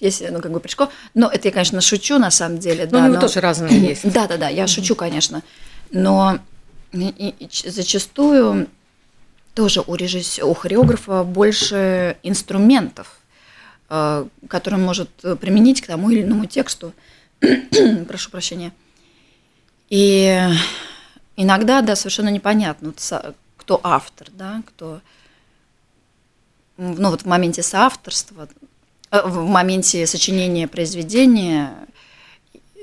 если, 0.01 0.27
ну, 0.27 0.41
как 0.41 0.53
бы 0.53 0.61
Пришко. 0.61 0.91
Но 1.15 1.31
это 1.31 1.49
я, 1.49 1.53
конечно, 1.53 1.81
шучу 1.81 2.19
на 2.19 2.31
самом 2.31 2.59
деле. 2.59 2.85
Ну, 2.85 2.91
да, 2.91 2.99
у 2.99 3.03
него 3.05 3.15
но... 3.15 3.21
тоже 3.21 3.41
разные 3.41 3.81
есть. 3.89 4.13
Да, 4.13 4.27
да, 4.27 4.37
да, 4.37 4.49
я 4.49 4.67
шучу, 4.67 4.95
конечно. 4.95 5.43
Но 5.93 6.41
и, 6.93 7.35
и, 7.39 7.71
зачастую 7.71 8.67
тоже 9.55 9.83
у 9.87 9.95
режиссера, 9.95 10.47
у 10.47 10.53
хореографа 10.53 11.23
больше 11.23 12.19
инструментов, 12.23 13.19
э, 13.89 14.27
которые 14.49 14.81
он 14.81 14.85
может 14.85 15.11
применить 15.41 15.81
к 15.81 15.87
тому 15.87 16.11
или 16.11 16.23
иному 16.23 16.45
тексту. 16.45 16.93
Прошу 18.09 18.31
прощения. 18.31 18.73
И 19.89 20.39
иногда, 21.37 21.81
да, 21.81 21.97
совершенно 21.97 22.29
непонятно, 22.29 22.93
кто 23.65 23.81
автор, 23.83 24.29
да, 24.31 24.63
кто, 24.67 25.01
ну 26.77 27.11
вот 27.11 27.23
в 27.23 27.25
моменте 27.25 27.63
соавторства, 27.63 28.47
э, 29.11 29.23
в 29.27 29.47
моменте 29.49 30.07
сочинения 30.07 30.69
произведения, 30.69 31.75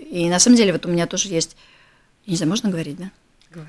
и 0.10 0.28
на 0.28 0.40
самом 0.40 0.58
деле 0.58 0.74
вот 0.74 0.88
у 0.88 0.90
меня 0.90 1.06
тоже 1.06 1.30
есть, 1.30 1.56
не 2.26 2.36
знаю, 2.36 2.50
можно 2.50 2.70
говорить, 2.70 2.98
да? 2.98 3.12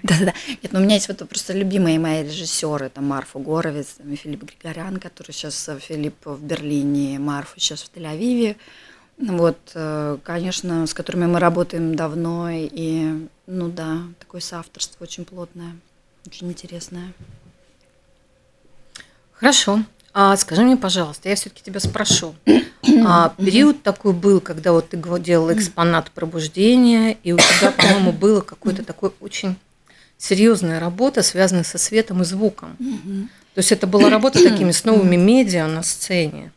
Да-да-да. 0.02 0.32
Нет, 0.62 0.72
но 0.72 0.78
у 0.78 0.82
меня 0.82 0.94
есть 0.94 1.08
вот 1.08 1.28
просто 1.28 1.52
любимые 1.52 1.98
мои 1.98 2.22
режиссеры, 2.22 2.86
это 2.86 3.02
Марфа 3.02 3.38
Горовец, 3.38 3.96
там, 3.98 4.10
и 4.12 4.16
Филипп 4.16 4.44
Григорян, 4.44 4.98
который 4.98 5.32
сейчас, 5.32 5.68
э, 5.68 5.78
Филипп 5.80 6.24
в 6.24 6.42
Берлине, 6.42 7.18
Марфа 7.18 7.60
сейчас 7.60 7.82
в 7.82 7.90
Тель-Авиве. 7.94 8.56
Вот, 9.18 9.58
э, 9.74 10.18
конечно, 10.22 10.86
с 10.86 10.94
которыми 10.94 11.26
мы 11.26 11.40
работаем 11.40 11.94
давно, 11.94 12.48
и, 12.50 13.28
ну 13.46 13.68
да, 13.68 13.98
такое 14.18 14.40
соавторство 14.40 15.04
очень 15.04 15.26
плотное. 15.26 15.76
Очень 16.26 16.50
интересная. 16.50 17.12
Хорошо. 19.32 19.82
А 20.14 20.36
скажи 20.36 20.62
мне, 20.62 20.76
пожалуйста, 20.76 21.28
я 21.28 21.34
все-таки 21.34 21.62
тебя 21.62 21.80
спрошу. 21.80 22.34
А, 23.04 23.32
период 23.38 23.82
такой 23.82 24.12
был, 24.12 24.40
когда 24.40 24.72
вот 24.72 24.90
ты 24.90 25.02
делала 25.20 25.54
экспонат 25.54 26.10
пробуждения, 26.10 27.16
и 27.22 27.32
у 27.32 27.38
тебя, 27.38 27.70
по-моему, 27.70 28.12
было 28.12 28.40
какое-то 28.40 28.84
такое 28.84 29.12
очень 29.20 29.56
серьезная 30.18 30.78
работа, 30.78 31.22
связанная 31.22 31.62
со 31.62 31.78
светом 31.78 32.22
и 32.22 32.24
звуком. 32.24 32.76
То 33.54 33.58
есть 33.58 33.72
это 33.72 33.86
была 33.86 34.10
работа 34.10 34.42
такими 34.48 34.72
с 34.72 34.84
новыми 34.84 35.16
медиа 35.16 35.68
на 35.68 35.82
сцене. 35.82 36.52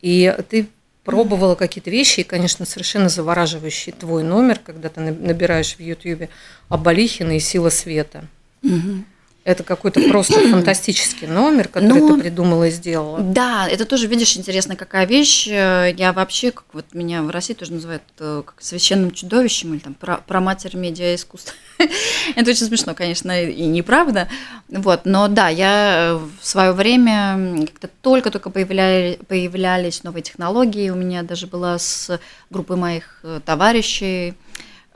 И 0.00 0.34
ты 0.48 0.68
пробовала 1.04 1.56
какие-то 1.56 1.90
вещи, 1.90 2.20
и, 2.20 2.24
конечно, 2.24 2.64
совершенно 2.64 3.08
завораживающий 3.08 3.92
твой 3.92 4.22
номер, 4.22 4.58
когда 4.58 4.88
ты 4.88 5.00
набираешь 5.00 5.76
в 5.76 5.80
Ютьюбе 5.80 6.28
Абалихина 6.68 7.36
и 7.36 7.40
«Сила 7.40 7.70
света». 7.70 8.26
Угу. 8.66 9.04
Это 9.46 9.62
какой-то 9.62 10.00
просто 10.08 10.34
фантастический 10.50 11.28
номер, 11.28 11.68
который 11.68 12.00
ну, 12.00 12.16
ты 12.16 12.22
придумала 12.22 12.64
и 12.64 12.72
сделала. 12.72 13.20
Да, 13.20 13.68
это 13.68 13.84
тоже, 13.84 14.08
видишь, 14.08 14.36
интересно, 14.36 14.74
какая 14.74 15.06
вещь. 15.06 15.46
Я 15.46 16.12
вообще, 16.12 16.50
как 16.50 16.64
вот 16.72 16.86
меня 16.94 17.22
в 17.22 17.30
России 17.30 17.54
тоже 17.54 17.72
называют 17.72 18.02
э, 18.18 18.42
как 18.44 18.60
священным 18.60 19.12
чудовищем 19.12 19.72
или 19.72 19.78
там 19.78 19.94
про, 19.94 20.16
про 20.16 20.40
матерь 20.40 20.76
медиа 20.76 21.14
искусства. 21.14 21.54
это 22.34 22.50
очень 22.50 22.66
смешно, 22.66 22.94
конечно, 22.94 23.40
и 23.40 23.66
неправда. 23.66 24.28
Вот, 24.68 25.02
но 25.04 25.28
да, 25.28 25.48
я 25.48 26.20
в 26.40 26.44
свое 26.44 26.72
время 26.72 27.66
как-то 27.66 27.88
только-только 28.02 28.50
появляли, 28.50 29.16
появлялись 29.28 30.02
новые 30.02 30.24
технологии. 30.24 30.90
У 30.90 30.96
меня 30.96 31.22
даже 31.22 31.46
была 31.46 31.78
с 31.78 32.18
группой 32.50 32.76
моих 32.76 33.20
э, 33.22 33.38
товарищей 33.46 34.34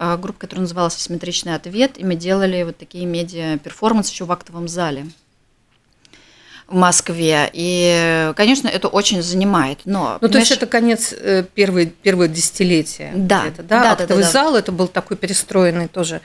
группа, 0.01 0.41
которая 0.41 0.63
называлась 0.63 0.97
«Асимметричный 0.97 1.55
ответ», 1.55 1.99
и 1.99 2.05
мы 2.05 2.15
делали 2.15 2.63
вот 2.63 2.79
такие 2.79 3.05
медиа-перформансы 3.07 4.13
еще 4.13 4.25
в 4.25 4.33
актовом 4.33 4.67
зале 4.67 5.07
в 6.71 6.75
Москве. 6.75 7.51
И, 7.53 8.33
конечно, 8.37 8.69
это 8.69 8.89
очень 8.89 9.23
занимает. 9.23 9.81
Но, 9.85 10.19
ну, 10.21 10.29
то 10.29 10.39
есть 10.39 10.53
это 10.53 10.67
конец 10.67 11.13
э, 11.13 11.45
первой, 11.55 11.87
первого 11.87 12.29
десятилетия. 12.29 13.13
Да, 13.15 13.47
это, 13.47 13.63
да? 13.63 13.83
да, 13.83 13.93
Актовый 13.93 14.23
да, 14.23 14.29
да, 14.29 14.33
зал, 14.33 14.57
это 14.57 14.71
был 14.71 14.87
такой 14.87 15.17
перестроенный 15.17 15.89
тоже 15.89 16.21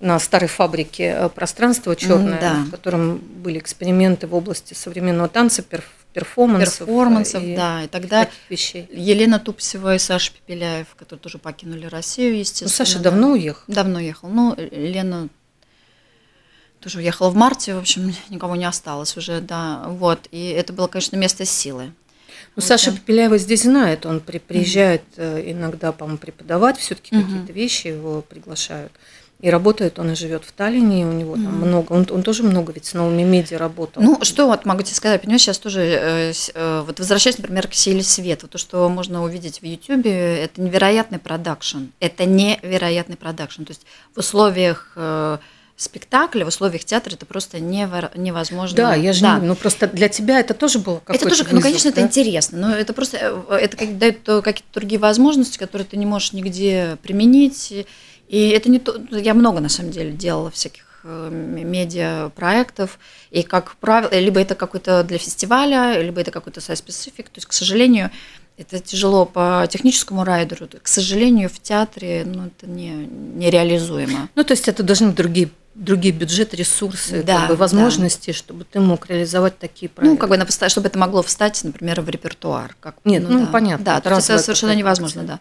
на 0.00 0.18
старой 0.20 0.48
фабрике 0.48 1.14
э, 1.18 1.28
пространство 1.28 1.96
черное, 1.96 2.40
да. 2.40 2.54
в 2.66 2.70
котором 2.70 3.18
были 3.18 3.58
эксперименты 3.58 4.28
в 4.28 4.34
области 4.34 4.72
современного 4.74 5.28
танца, 5.28 5.62
перф 5.62 5.84
перформансов. 6.12 6.86
Перформансов, 6.86 7.42
и 7.42 7.56
да. 7.56 7.84
И 7.84 7.88
тогда 7.88 8.28
вещей. 8.48 8.88
Елена 8.92 9.38
Тупсева 9.38 9.94
и 9.94 9.98
Саша 9.98 10.32
Пепеляев, 10.32 10.88
которые 10.96 11.20
тоже 11.20 11.38
покинули 11.38 11.86
Россию, 11.86 12.38
естественно. 12.38 12.70
Ну, 12.70 12.76
Саша 12.76 12.98
да. 12.98 13.10
давно 13.10 13.32
уехал. 13.32 13.64
Давно 13.68 13.98
уехал. 13.98 14.28
Ну, 14.28 14.54
Лена 14.56 15.28
тоже 16.80 16.98
уехала 16.98 17.30
в 17.30 17.34
марте, 17.34 17.74
в 17.74 17.78
общем, 17.78 18.14
никого 18.28 18.56
не 18.56 18.64
осталось 18.64 19.16
уже, 19.16 19.40
да. 19.40 19.84
Вот. 19.86 20.28
И 20.30 20.48
это 20.48 20.72
было, 20.72 20.86
конечно, 20.86 21.16
место 21.16 21.44
силы. 21.44 21.84
Ну, 21.84 21.92
вот, 22.56 22.64
Саша 22.64 22.92
Пепеляева 22.92 23.38
здесь 23.38 23.62
знает, 23.62 24.06
он 24.06 24.20
при, 24.20 24.38
приезжает 24.38 25.02
mm-hmm. 25.16 25.52
иногда, 25.52 25.92
по-моему, 25.92 26.18
преподавать, 26.18 26.78
все-таки 26.78 27.14
mm-hmm. 27.14 27.22
какие-то 27.22 27.52
вещи 27.52 27.86
его 27.88 28.22
приглашают. 28.22 28.92
И 29.40 29.50
работает 29.50 30.00
он 30.00 30.10
и 30.10 30.14
живет 30.16 30.44
в 30.44 30.50
Таллине, 30.50 31.06
у 31.06 31.12
него 31.12 31.34
там 31.34 31.62
mm. 31.62 31.66
много, 31.66 31.92
он, 31.92 32.06
он 32.10 32.22
тоже 32.24 32.42
много 32.42 32.72
ведь 32.72 32.86
с 32.86 32.94
новыми 32.94 33.22
медиа 33.22 33.56
работал. 33.56 34.02
Ну, 34.02 34.18
что 34.22 34.46
вот 34.48 34.64
могу 34.64 34.82
тебе 34.82 34.96
сказать, 34.96 35.22
понимаешь, 35.22 35.42
сейчас 35.42 35.58
тоже, 35.58 35.80
э, 35.82 36.32
э, 36.54 36.82
вот 36.84 36.98
возвращаясь, 36.98 37.38
например, 37.38 37.68
к 37.68 37.74
силе 37.74 38.02
света, 38.02 38.48
то, 38.48 38.58
что 38.58 38.88
можно 38.88 39.22
увидеть 39.22 39.60
в 39.60 39.64
Ютубе, 39.64 40.42
это 40.42 40.60
невероятный 40.60 41.20
продакшн, 41.20 41.84
это 42.00 42.24
невероятный 42.24 43.16
продакшн, 43.16 43.62
то 43.62 43.70
есть 43.70 43.82
в 44.12 44.18
условиях 44.18 44.92
э, 44.96 45.38
спектакля, 45.78 46.44
в 46.44 46.48
условиях 46.48 46.84
театра 46.84 47.14
это 47.14 47.24
просто 47.24 47.60
невозможно. 47.60 48.76
Да, 48.76 48.94
я 48.96 49.12
же 49.12 49.22
да. 49.22 49.38
Не, 49.38 49.46
ну 49.46 49.54
просто 49.54 49.86
для 49.86 50.08
тебя 50.08 50.40
это 50.40 50.52
тоже 50.52 50.80
было 50.80 50.96
какое-то 50.96 51.24
Это 51.24 51.28
тоже, 51.28 51.44
вызов, 51.44 51.54
ну 51.54 51.60
конечно, 51.62 51.92
да? 51.92 52.00
это 52.00 52.08
интересно, 52.08 52.58
но 52.58 52.74
это 52.74 52.92
просто 52.92 53.18
э, 53.48 53.54
это 53.54 53.86
дает 53.86 54.22
какие-то 54.24 54.72
другие 54.74 54.98
возможности, 54.98 55.58
которые 55.58 55.86
ты 55.86 55.96
не 55.96 56.06
можешь 56.06 56.32
нигде 56.32 56.98
применить. 57.04 57.86
И 58.28 58.48
это 58.50 58.70
не 58.70 58.78
то, 58.78 59.00
я 59.10 59.34
много 59.34 59.60
на 59.60 59.68
самом 59.68 59.90
деле 59.90 60.12
делала 60.12 60.50
всяких 60.50 60.84
э, 61.04 61.30
медиа 61.30 62.30
проектов, 62.30 62.98
и 63.30 63.42
как 63.42 63.76
правило, 63.76 64.10
либо 64.12 64.40
это 64.40 64.54
какой-то 64.54 65.02
для 65.02 65.18
фестиваля, 65.18 66.00
либо 66.02 66.20
это 66.20 66.30
какой-то 66.30 66.60
сайт 66.60 66.78
специфик. 66.78 67.26
То 67.26 67.38
есть, 67.38 67.46
к 67.46 67.52
сожалению, 67.52 68.10
Это 68.58 68.80
тяжело 68.80 69.24
по 69.24 69.68
техническому 69.70 70.24
райдеру. 70.24 70.68
К 70.82 70.88
сожалению, 70.88 71.48
в 71.48 71.60
театре 71.60 72.24
ну, 72.26 72.46
это 72.46 72.66
не, 72.66 72.90
нереализуемо. 72.90 74.28
Ну, 74.34 74.42
то 74.42 74.52
есть 74.52 74.66
это 74.66 74.82
должны 74.82 75.06
быть 75.08 75.16
другие 75.16 75.50
другие 75.76 76.12
бюджеты, 76.12 76.56
ресурсы, 76.56 77.22
да, 77.22 77.42
как 77.42 77.50
бы, 77.50 77.56
возможности, 77.56 78.30
да. 78.30 78.36
чтобы 78.36 78.64
ты 78.64 78.80
мог 78.80 79.08
реализовать 79.08 79.58
такие 79.58 79.88
проекты. 79.88 80.12
Ну, 80.12 80.18
как 80.18 80.28
бы, 80.28 80.68
чтобы 80.68 80.88
это 80.88 80.98
могло 80.98 81.22
встать, 81.22 81.62
например, 81.62 82.00
в 82.00 82.08
репертуар. 82.08 82.74
Как, 82.80 82.96
Нет, 83.04 83.22
ну, 83.22 83.38
ну 83.38 83.46
да. 83.46 83.52
понятно. 83.52 83.84
Да, 83.84 83.98
это, 83.98 84.10
это 84.10 84.38
совершенно 84.38 84.74
невозможно, 84.74 85.22
да. 85.22 85.38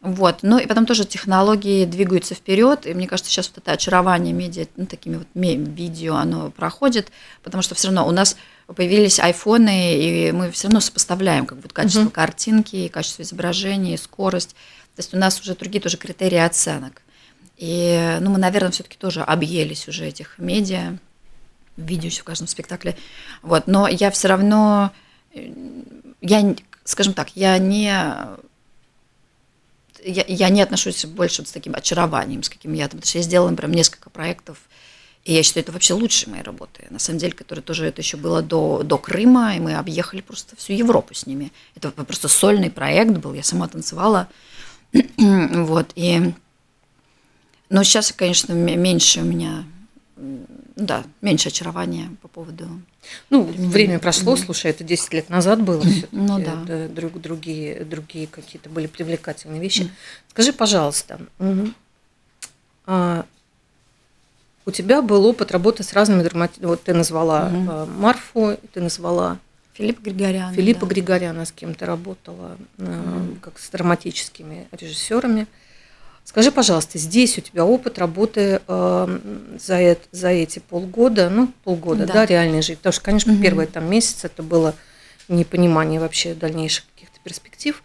Вот. 0.00 0.38
Ну 0.42 0.58
и 0.58 0.66
потом 0.66 0.86
тоже 0.86 1.04
технологии 1.04 1.84
двигаются 1.84 2.34
вперед, 2.34 2.86
и 2.86 2.94
мне 2.94 3.08
кажется, 3.08 3.32
сейчас 3.32 3.48
вот 3.48 3.58
это 3.58 3.72
очарование 3.72 4.32
медиа, 4.32 4.66
ну, 4.76 4.86
такими 4.86 5.16
вот 5.16 5.26
видео, 5.34 6.14
оно 6.14 6.50
проходит, 6.50 7.10
потому 7.42 7.62
что 7.62 7.74
все 7.74 7.88
равно 7.88 8.06
у 8.06 8.12
нас 8.12 8.36
появились 8.66 9.18
айфоны, 9.18 9.96
и 9.96 10.30
мы 10.32 10.52
все 10.52 10.68
равно 10.68 10.80
сопоставляем 10.80 11.46
как 11.46 11.58
бы 11.58 11.68
качество 11.68 12.02
uh-huh. 12.02 12.10
картинки, 12.10 12.88
качество 12.88 13.22
изображения, 13.22 13.98
скорость. 13.98 14.50
То 14.94 15.00
есть 15.00 15.14
у 15.14 15.16
нас 15.16 15.40
уже 15.40 15.54
другие 15.56 15.80
тоже 15.80 15.96
критерии 15.96 16.38
оценок. 16.38 17.02
И 17.56 18.18
ну, 18.20 18.30
мы, 18.30 18.38
наверное, 18.38 18.70
все-таки 18.70 18.96
тоже 18.96 19.22
объелись 19.22 19.88
уже 19.88 20.06
этих 20.06 20.38
медиа, 20.38 20.96
видео 21.76 22.06
еще 22.06 22.20
в 22.20 22.24
каждом 22.24 22.46
спектакле. 22.46 22.96
Вот. 23.42 23.66
Но 23.66 23.88
я 23.88 24.12
все 24.12 24.28
равно, 24.28 24.92
э, 25.34 25.52
я, 26.20 26.54
скажем 26.84 27.14
так, 27.14 27.30
я 27.34 27.58
не 27.58 27.92
я, 30.04 30.24
я 30.26 30.48
не 30.48 30.62
отношусь 30.62 31.04
больше 31.04 31.42
вот 31.42 31.48
с 31.48 31.52
таким 31.52 31.74
очарованием, 31.74 32.42
с 32.42 32.48
каким 32.48 32.72
я 32.72 32.88
там, 32.88 32.98
потому 32.98 33.08
что 33.08 33.18
я 33.18 33.24
сделала, 33.24 33.50
например, 33.50 33.76
несколько 33.76 34.10
проектов, 34.10 34.58
и 35.24 35.34
я 35.34 35.42
считаю, 35.42 35.64
это 35.64 35.72
вообще 35.72 35.94
лучшие 35.94 36.30
мои 36.30 36.42
работы, 36.42 36.86
на 36.90 36.98
самом 36.98 37.18
деле, 37.18 37.32
которые 37.32 37.62
тоже, 37.62 37.86
это 37.86 38.00
еще 38.00 38.16
было 38.16 38.40
до, 38.40 38.82
до 38.82 38.96
Крыма, 38.98 39.56
и 39.56 39.60
мы 39.60 39.74
объехали 39.74 40.20
просто 40.20 40.56
всю 40.56 40.72
Европу 40.72 41.12
с 41.14 41.26
ними. 41.26 41.52
Это 41.74 41.90
просто 41.90 42.28
сольный 42.28 42.70
проект 42.70 43.12
был, 43.18 43.34
я 43.34 43.42
сама 43.42 43.68
танцевала, 43.68 44.28
вот, 45.18 45.92
и, 45.96 46.32
но 47.68 47.82
сейчас, 47.82 48.12
конечно, 48.12 48.52
меньше 48.54 49.20
у 49.20 49.24
меня, 49.24 49.64
да, 50.76 51.04
меньше 51.20 51.48
очарования 51.48 52.10
по 52.22 52.28
поводу 52.28 52.68
ну, 53.30 53.44
время 53.44 53.98
прошло, 53.98 54.34
mm-hmm. 54.34 54.44
слушай, 54.44 54.70
это 54.70 54.84
10 54.84 55.12
лет 55.14 55.28
назад 55.28 55.62
было. 55.62 55.82
Ну 56.12 56.38
да. 56.38 56.62
Это 56.64 56.88
друг, 56.88 57.20
другие, 57.20 57.84
другие 57.84 58.26
какие-то 58.26 58.68
были 58.68 58.86
привлекательные 58.86 59.60
вещи. 59.60 59.82
Mm-hmm. 59.82 60.30
Скажи, 60.30 60.52
пожалуйста, 60.52 61.20
mm-hmm. 61.38 61.72
а, 62.86 63.26
у 64.66 64.70
тебя 64.70 65.02
был 65.02 65.24
опыт 65.26 65.52
работы 65.52 65.82
с 65.82 65.92
разными 65.92 66.22
драматургами. 66.22 66.70
Вот 66.70 66.82
ты 66.82 66.94
назвала 66.94 67.48
mm-hmm. 67.48 67.98
Марфу, 67.98 68.58
ты 68.72 68.80
назвала 68.80 69.38
Филиппа 69.74 70.00
Григоряна. 70.02 70.54
Филиппа 70.54 70.86
да. 70.86 70.86
Григоряна, 70.86 71.44
с 71.44 71.52
кем 71.52 71.74
ты 71.74 71.86
работала, 71.86 72.58
mm-hmm. 72.78 73.40
как 73.40 73.58
с 73.58 73.70
драматическими 73.70 74.66
режиссерами. 74.72 75.46
Скажи, 76.28 76.52
пожалуйста, 76.52 76.98
здесь 76.98 77.38
у 77.38 77.40
тебя 77.40 77.64
опыт 77.64 77.98
работы 77.98 78.60
э, 78.68 79.18
за, 79.58 79.96
за 80.12 80.28
эти 80.28 80.58
полгода, 80.58 81.30
ну, 81.30 81.50
полгода, 81.64 82.06
да, 82.06 82.12
да 82.12 82.26
реальной 82.26 82.60
жизни. 82.60 82.74
Потому 82.74 82.92
что, 82.92 83.02
конечно, 83.02 83.32
угу. 83.32 83.40
первый 83.40 83.66
там 83.66 83.90
месяц 83.90 84.26
это 84.26 84.42
было 84.42 84.74
непонимание 85.28 85.98
вообще 85.98 86.34
дальнейших 86.34 86.84
каких-то 86.94 87.18
перспектив 87.24 87.82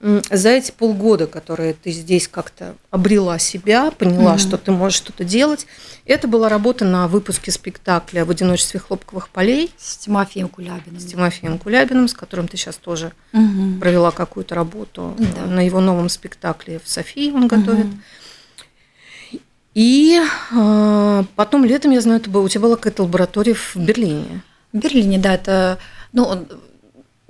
за 0.00 0.48
эти 0.48 0.70
полгода, 0.70 1.26
которые 1.26 1.74
ты 1.74 1.90
здесь 1.90 2.26
как-то 2.26 2.74
обрела 2.90 3.38
себя, 3.38 3.90
поняла, 3.90 4.34
mm-hmm. 4.34 4.38
что 4.38 4.56
ты 4.56 4.70
можешь 4.72 4.96
что-то 4.96 5.24
делать, 5.24 5.66
это 6.06 6.26
была 6.26 6.48
работа 6.48 6.86
на 6.86 7.06
выпуске 7.06 7.50
спектакля 7.50 8.24
«В 8.24 8.30
одиночестве 8.30 8.80
хлопковых 8.80 9.28
полей» 9.28 9.70
с 9.76 9.98
Тимофеем 9.98 10.48
Кулябиным. 10.48 10.98
С 10.98 11.04
Тимофеем 11.04 11.58
Кулябиным, 11.58 12.08
с 12.08 12.14
которым 12.14 12.48
ты 12.48 12.56
сейчас 12.56 12.76
тоже 12.76 13.12
mm-hmm. 13.34 13.78
провела 13.78 14.10
какую-то 14.10 14.54
работу 14.54 15.14
да. 15.18 15.44
на 15.44 15.64
его 15.64 15.80
новом 15.80 16.08
спектакле 16.08 16.80
в 16.82 16.88
Софии 16.88 17.30
он 17.30 17.46
готовит. 17.46 17.86
Mm-hmm. 17.86 19.38
И 19.74 20.20
э, 20.52 21.24
потом 21.36 21.64
летом, 21.64 21.90
я 21.92 22.00
знаю, 22.00 22.20
это 22.20 22.30
было, 22.30 22.42
у 22.42 22.48
тебя 22.48 22.62
была 22.62 22.76
какая-то 22.76 23.02
лаборатория 23.02 23.54
в 23.54 23.76
Берлине. 23.76 24.42
В 24.72 24.78
Берлине, 24.78 25.18
да, 25.18 25.34
это 25.34 25.78
ну, 26.12 26.46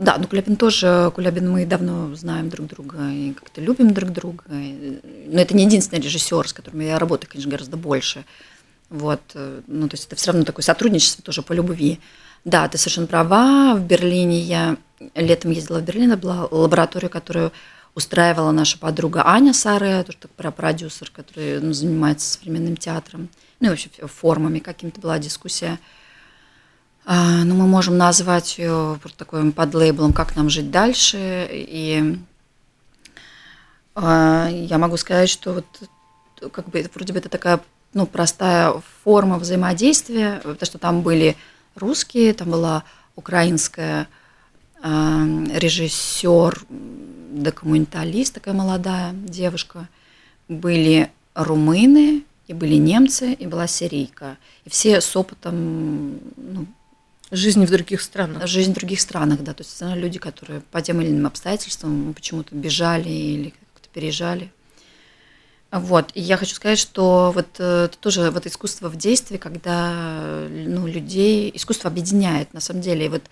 да, 0.01 0.17
ну 0.19 0.27
Кулябин 0.27 0.57
тоже, 0.57 1.13
Кулябин 1.15 1.51
мы 1.51 1.67
давно 1.67 2.15
знаем 2.17 2.49
друг 2.49 2.67
друга 2.69 3.11
и 3.11 3.35
как-то 3.35 3.61
любим 3.61 3.93
друг 3.93 4.11
друга. 4.11 4.45
Но 4.49 5.41
это 5.41 5.55
не 5.55 5.65
единственный 5.65 6.01
режиссер, 6.01 6.49
с 6.49 6.55
которым 6.55 6.81
я 6.81 6.99
работаю, 6.99 7.31
конечно, 7.31 7.51
гораздо 7.51 7.77
больше. 7.77 8.25
Вот, 8.89 9.21
ну 9.67 9.89
то 9.89 9.95
есть 9.95 10.07
это 10.07 10.17
все 10.17 10.33
равно 10.33 10.45
такое 10.45 10.65
сотрудничество 10.65 11.23
тоже 11.23 11.43
по 11.43 11.53
любви. 11.53 12.01
Да, 12.47 12.67
ты 12.67 12.79
совершенно 12.79 13.07
права. 13.07 13.75
В 13.75 13.85
Берлине 13.85 14.41
я 14.41 14.79
летом 15.15 15.51
ездила 15.51 15.81
в 15.81 15.85
Берлин, 15.85 16.13
это 16.13 16.23
была 16.23 16.49
лаборатория, 16.51 17.11
которую 17.11 17.53
устраивала 17.95 18.53
наша 18.53 18.79
подруга 18.79 19.27
Аня 19.27 19.53
Саре, 19.53 20.03
тоже 20.05 20.19
про 20.35 20.51
продюсер, 20.51 21.11
который 21.11 21.61
ну, 21.61 21.75
занимается 21.75 22.39
современным 22.39 22.77
театром, 22.77 23.29
ну 23.61 23.67
и 23.67 23.71
вообще 23.71 23.91
формами 24.07 24.61
каким-то 24.61 25.01
была 25.01 25.19
дискуссия. 25.19 25.79
А, 27.13 27.43
ну, 27.43 27.57
мы 27.57 27.67
можем 27.67 27.99
назвать 27.99 28.57
ее 28.57 29.01
такой 29.17 29.51
под 29.51 29.75
лейблом 29.75 30.13
«Как 30.13 30.37
нам 30.37 30.49
жить 30.49 30.71
дальше». 30.71 31.49
И 31.51 32.17
а, 33.97 34.47
я 34.49 34.79
могу 34.79 34.97
сказать, 34.97 35.29
что 35.29 35.55
вот 35.55 36.53
как 36.53 36.69
бы 36.69 36.89
вроде 36.95 37.13
бы 37.13 37.19
это 37.19 37.29
такая 37.29 37.59
ну, 37.95 38.07
простая 38.07 38.75
форма 39.03 39.41
взаимодействия, 39.41 40.37
потому 40.37 40.65
что 40.65 40.79
там 40.79 41.03
были 41.03 41.37
русские, 41.75 42.33
там 42.33 42.53
была 42.53 42.85
украинская 43.17 44.07
а, 44.81 45.27
режиссер, 45.53 46.63
документалист, 46.69 48.35
такая 48.35 48.55
молодая 48.55 49.15
девушка, 49.15 49.89
были 50.47 51.11
румыны, 51.35 52.23
и 52.47 52.55
были 52.55 52.77
немцы, 52.77 53.33
и 53.33 53.49
была 53.49 53.67
сирийка. 53.67 54.37
И 54.65 54.71
все 54.71 55.01
с 55.01 55.17
опытом 55.17 56.21
ну, 56.37 56.67
Жизни 57.31 57.65
в 57.65 57.71
других 57.71 58.01
странах. 58.01 58.47
Жизнь 58.47 58.73
в 58.73 58.75
других 58.75 59.01
странах, 59.01 59.43
да. 59.43 59.55
То 59.55 59.63
есть 59.63 59.81
люди, 59.81 60.19
которые 60.19 60.63
по 60.73 60.83
тем 60.83 61.01
или 61.01 61.11
иным 61.11 61.27
обстоятельствам 61.27 62.13
почему-то 62.15 62.55
бежали 62.55 63.09
или 63.09 63.51
как-то 63.51 63.89
переезжали. 63.93 64.51
Вот. 65.71 66.11
И 66.15 66.21
я 66.21 66.37
хочу 66.37 66.55
сказать, 66.57 66.79
что 66.79 67.31
вот 67.33 67.47
э, 67.59 67.85
это 67.85 67.97
тоже 67.99 68.31
вот 68.31 68.47
искусство 68.47 68.89
в 68.89 68.97
действии, 68.97 69.37
когда 69.37 70.47
ну, 70.49 70.87
людей 70.89 71.51
искусство 71.55 71.89
объединяет 71.91 72.53
на 72.53 72.61
самом 72.61 72.83
деле. 72.83 73.07
И 73.07 73.09
вот 73.09 73.23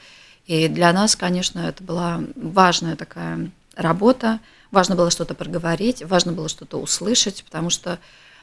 и 0.46 0.68
для 0.68 0.92
нас, 0.92 1.16
конечно, 1.16 1.58
это 1.58 1.82
была 1.82 2.22
важная 2.36 2.94
такая 2.94 3.50
работа. 3.74 4.38
Важно 4.70 4.94
было 4.94 5.10
что-то 5.10 5.34
проговорить, 5.34 6.02
важно 6.04 6.32
было 6.32 6.48
что-то 6.48 6.78
услышать, 6.78 7.42
потому 7.44 7.70
что 7.70 7.98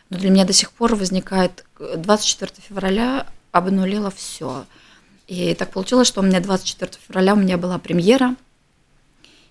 ну, 0.10 0.18
для 0.18 0.30
меня 0.30 0.44
до 0.44 0.54
сих 0.54 0.72
пор 0.72 0.96
возникает 0.96 1.66
24 1.80 2.52
февраля 2.68 3.26
обнулило 3.52 4.12
все. 4.12 4.66
И 5.28 5.56
так 5.56 5.72
получилось, 5.72 6.08
что 6.08 6.22
у 6.22 6.24
меня 6.24 6.40
24 6.40 6.92
февраля 7.08 7.34
у 7.34 7.38
меня 7.38 7.58
была 7.58 7.80
премьера, 7.80 8.36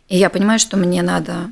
и 0.08 0.16
я 0.16 0.30
понимаю, 0.30 0.58
что 0.58 0.76
мне 0.76 1.02
надо 1.02 1.50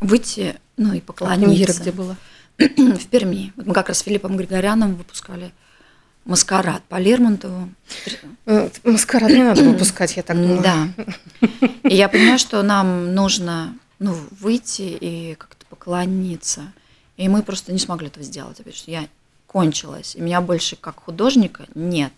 выйти, 0.00 0.56
ну 0.76 0.94
и 0.94 1.00
поклониться. 1.00 1.44
А 1.44 1.48
премьера 1.48 1.72
где 1.72 1.92
была? 1.92 2.16
в 2.58 3.06
Перми. 3.08 3.52
Вот 3.56 3.66
мы 3.66 3.74
как 3.74 3.88
раз 3.88 3.98
с 3.98 4.02
Филиппом 4.02 4.36
Григоряном 4.36 4.94
выпускали 4.94 5.52
«Маскарад» 6.24 6.82
по 6.84 6.96
Лермонтову. 6.96 7.68
Э, 8.46 8.70
«Маскарад» 8.84 9.30
не 9.30 9.42
надо 9.42 9.62
выпускать, 9.62 10.16
я 10.16 10.22
так 10.22 10.36
думаю. 10.36 10.62
Да. 10.62 10.88
И 11.82 11.96
я 11.96 12.08
понимаю, 12.08 12.38
что 12.38 12.62
нам 12.62 13.14
нужно 13.14 13.76
ну, 13.98 14.16
выйти 14.40 14.96
и 15.00 15.34
как-то 15.34 15.66
поклониться. 15.66 16.72
И 17.16 17.28
мы 17.28 17.42
просто 17.42 17.72
не 17.72 17.78
смогли 17.78 18.06
этого 18.06 18.24
сделать. 18.24 18.60
Опять 18.60 18.76
что 18.76 18.90
я 18.90 19.08
кончилась. 19.46 20.14
И 20.16 20.20
меня 20.20 20.40
больше 20.40 20.76
как 20.76 21.00
художника 21.00 21.66
нет 21.74 22.12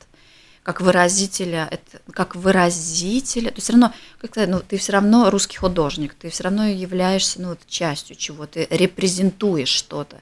как 0.66 0.80
выразителя, 0.80 1.68
это, 1.70 2.02
как 2.12 2.34
выразителя, 2.34 3.52
то 3.52 3.60
все 3.60 3.74
равно, 3.74 3.92
как-то, 4.20 4.48
ну, 4.48 4.58
ты 4.58 4.78
все 4.78 4.94
равно 4.94 5.30
русский 5.30 5.58
художник, 5.58 6.14
ты 6.14 6.28
все 6.28 6.42
равно 6.42 6.66
являешься 6.66 7.40
ну, 7.40 7.50
вот, 7.50 7.60
частью 7.68 8.16
чего, 8.16 8.46
ты 8.46 8.66
репрезентуешь 8.68 9.68
что-то. 9.68 10.20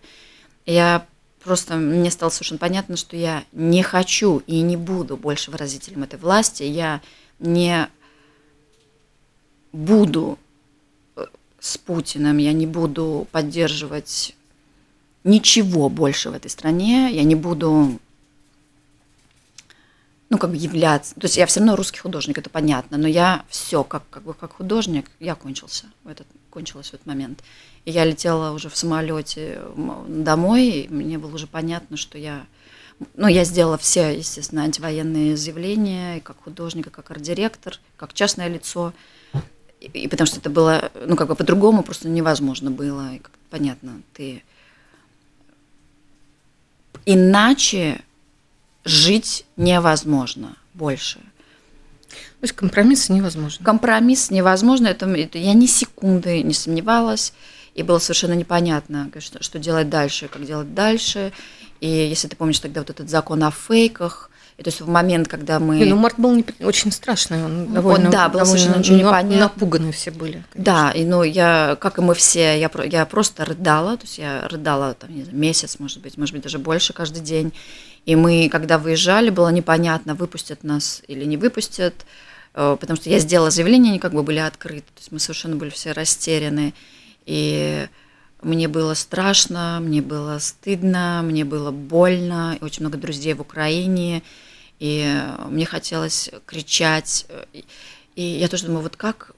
Я 0.67 1.07
просто, 1.43 1.77
мне 1.77 2.11
стало 2.11 2.29
совершенно 2.29 2.59
понятно, 2.59 2.99
что 2.99 3.17
я 3.17 3.45
не 3.53 3.83
хочу 3.83 4.43
и 4.47 4.61
не 4.61 4.77
буду 4.77 5.17
больше 5.17 5.51
выразителем 5.51 6.03
этой 6.03 6.19
власти, 6.19 6.65
я 6.65 7.01
не 7.39 7.89
буду 9.73 10.39
э, 11.17 11.25
с 11.59 11.79
Путиным, 11.79 12.37
я 12.37 12.53
не 12.53 12.67
буду 12.67 13.27
поддерживать 13.33 14.37
ничего 15.25 15.89
больше 15.89 16.29
в 16.29 16.35
этой 16.35 16.51
стране, 16.51 17.11
я 17.13 17.23
не 17.23 17.35
буду 17.35 17.99
ну, 20.35 20.39
как 20.39 20.51
бы 20.51 20.57
являться. 20.57 21.15
То 21.15 21.27
есть 21.27 21.37
я 21.37 21.47
все 21.47 21.61
равно 21.61 21.77
русский 21.77 22.01
художник, 22.01 22.37
это 22.37 22.51
понятно, 22.51 22.99
но 22.99 23.07
я 23.07 23.45
все, 23.49 23.85
как, 23.85 24.03
как 24.11 24.25
бы 24.25 24.35
как 24.35 24.55
художник, 24.55 25.09
я 25.21 25.37
кончился 25.37 25.87
в 26.03 26.09
этот, 26.09 26.27
кончилась 26.51 26.91
в 26.91 26.95
этот 26.95 27.07
момент. 27.07 27.45
И 27.85 27.93
я 27.93 28.05
летела 28.05 28.51
уже 28.51 28.69
в 28.69 28.77
самолете 28.77 29.63
домой, 30.09 30.67
и 30.67 30.89
мне 30.89 31.19
было 31.19 31.33
уже 31.33 31.47
понятно, 31.47 31.97
что 31.97 32.19
я 32.19 32.47
ну, 33.15 33.29
я 33.29 33.45
сделала 33.45 33.79
все, 33.79 34.17
естественно, 34.17 34.65
антивоенные 34.65 35.37
заявления, 35.37 36.17
и 36.17 36.21
как 36.21 36.43
художник, 36.43 36.89
и 36.89 36.91
как 36.91 37.13
арт-директор, 37.13 37.79
как 37.97 38.13
частное 38.13 38.49
лицо. 38.49 38.93
И, 39.81 39.87
и 39.87 40.09
потому 40.09 40.27
что 40.27 40.41
это 40.41 40.51
было, 40.51 40.91
ну, 41.07 41.15
как 41.15 41.29
бы 41.29 41.37
по-другому 41.37 41.85
просто 41.85 42.09
невозможно 42.09 42.73
было. 42.73 43.15
И, 43.15 43.19
как, 43.21 43.31
понятно, 43.51 44.03
ты... 44.15 44.43
Иначе 47.07 48.01
жить 48.85 49.45
невозможно 49.57 50.57
больше. 50.75 51.19
То 52.09 52.47
есть 52.47 52.55
компромисс 52.55 53.09
невозможно. 53.09 53.65
Компромисс 53.65 54.31
невозможно. 54.31 54.89
Это, 54.89 55.07
это 55.07 55.39
я 55.39 55.55
ни 55.55 55.67
секунды 55.67 56.43
не 56.43 56.53
сомневалась. 56.53 57.33
И 57.75 57.83
было 57.83 57.99
совершенно 57.99 58.35
непонятно, 58.35 59.11
что, 59.19 59.43
что 59.43 59.59
делать 59.59 59.89
дальше, 59.89 60.29
как 60.29 60.45
делать 60.47 60.75
дальше. 60.75 61.33
И 61.81 61.89
если 61.89 62.29
ты 62.29 62.37
помнишь 62.37 62.61
тогда 62.61 62.83
вот 62.83 62.91
этот 62.91 63.11
закон 63.11 63.43
о 63.43 63.51
фейках, 63.51 64.31
и 64.57 64.63
то 64.63 64.69
есть 64.69 64.81
в 64.81 64.89
момент, 64.89 65.27
когда 65.27 65.59
мы... 65.59 65.85
Ну, 65.85 65.97
март 65.97 66.15
был 66.17 66.33
не, 66.33 66.45
очень 66.61 66.93
страшный, 66.93 67.45
он 67.45 67.75
довольно, 67.75 68.07
он, 68.07 68.11
да, 68.13 68.29
было 68.29 68.45
совершенно 68.45 68.77
ничего 68.77 68.99
непонятно. 68.99 69.37
Напуганы 69.37 69.91
все 69.91 70.13
были. 70.13 70.45
Конечно. 70.53 70.53
Да, 70.55 70.93
и 70.93 71.05
ну 71.05 71.25
я, 71.25 71.77
как 71.81 71.99
и 71.99 72.03
мы 72.03 72.15
все, 72.15 72.57
я, 72.61 72.71
я 72.85 73.05
просто 73.05 73.45
рыдала, 73.45 73.97
то 73.97 74.05
есть 74.05 74.19
я 74.19 74.47
рыдала 74.47 74.95
там, 74.95 75.13
не 75.13 75.25
знаю, 75.25 75.37
месяц, 75.37 75.81
может 75.81 76.01
быть, 76.03 76.17
может 76.17 76.35
быть, 76.35 76.45
даже 76.45 76.61
больше 76.61 76.93
каждый 76.93 77.21
день. 77.21 77.53
И 78.07 78.15
мы, 78.15 78.49
когда 78.49 78.79
выезжали, 78.79 79.31
было 79.31 79.49
непонятно, 79.49 80.15
выпустят 80.15 80.63
нас 80.63 81.03
или 81.09 81.25
не 81.25 81.37
выпустят, 81.37 82.07
э, 82.55 82.77
потому 82.79 82.97
что 82.97 83.11
я 83.11 83.19
сделала 83.19 83.51
заявление, 83.51 83.91
они 83.91 83.99
как 83.99 84.13
бы 84.13 84.23
были 84.23 84.39
открыты, 84.39 84.87
то 84.95 85.01
есть 85.01 85.11
мы 85.11 85.19
совершенно 85.19 85.57
были 85.57 85.71
все 85.71 85.91
растеряны. 85.91 86.75
И 87.27 87.89
мне 88.45 88.69
было 88.69 88.95
страшно, 88.95 89.79
мне 89.81 90.03
было 90.03 90.39
стыдно, 90.39 91.23
мне 91.25 91.45
было 91.45 91.71
больно, 91.71 92.57
очень 92.61 92.83
много 92.83 92.99
друзей 92.99 93.35
в 93.35 93.41
Украине, 93.41 94.23
и 94.79 95.21
мне 95.49 95.65
хотелось 95.67 96.31
кричать. 96.47 97.27
И 98.15 98.23
я 98.23 98.49
тоже 98.49 98.67
думаю, 98.67 98.83
вот 98.83 98.97
как, 98.97 99.35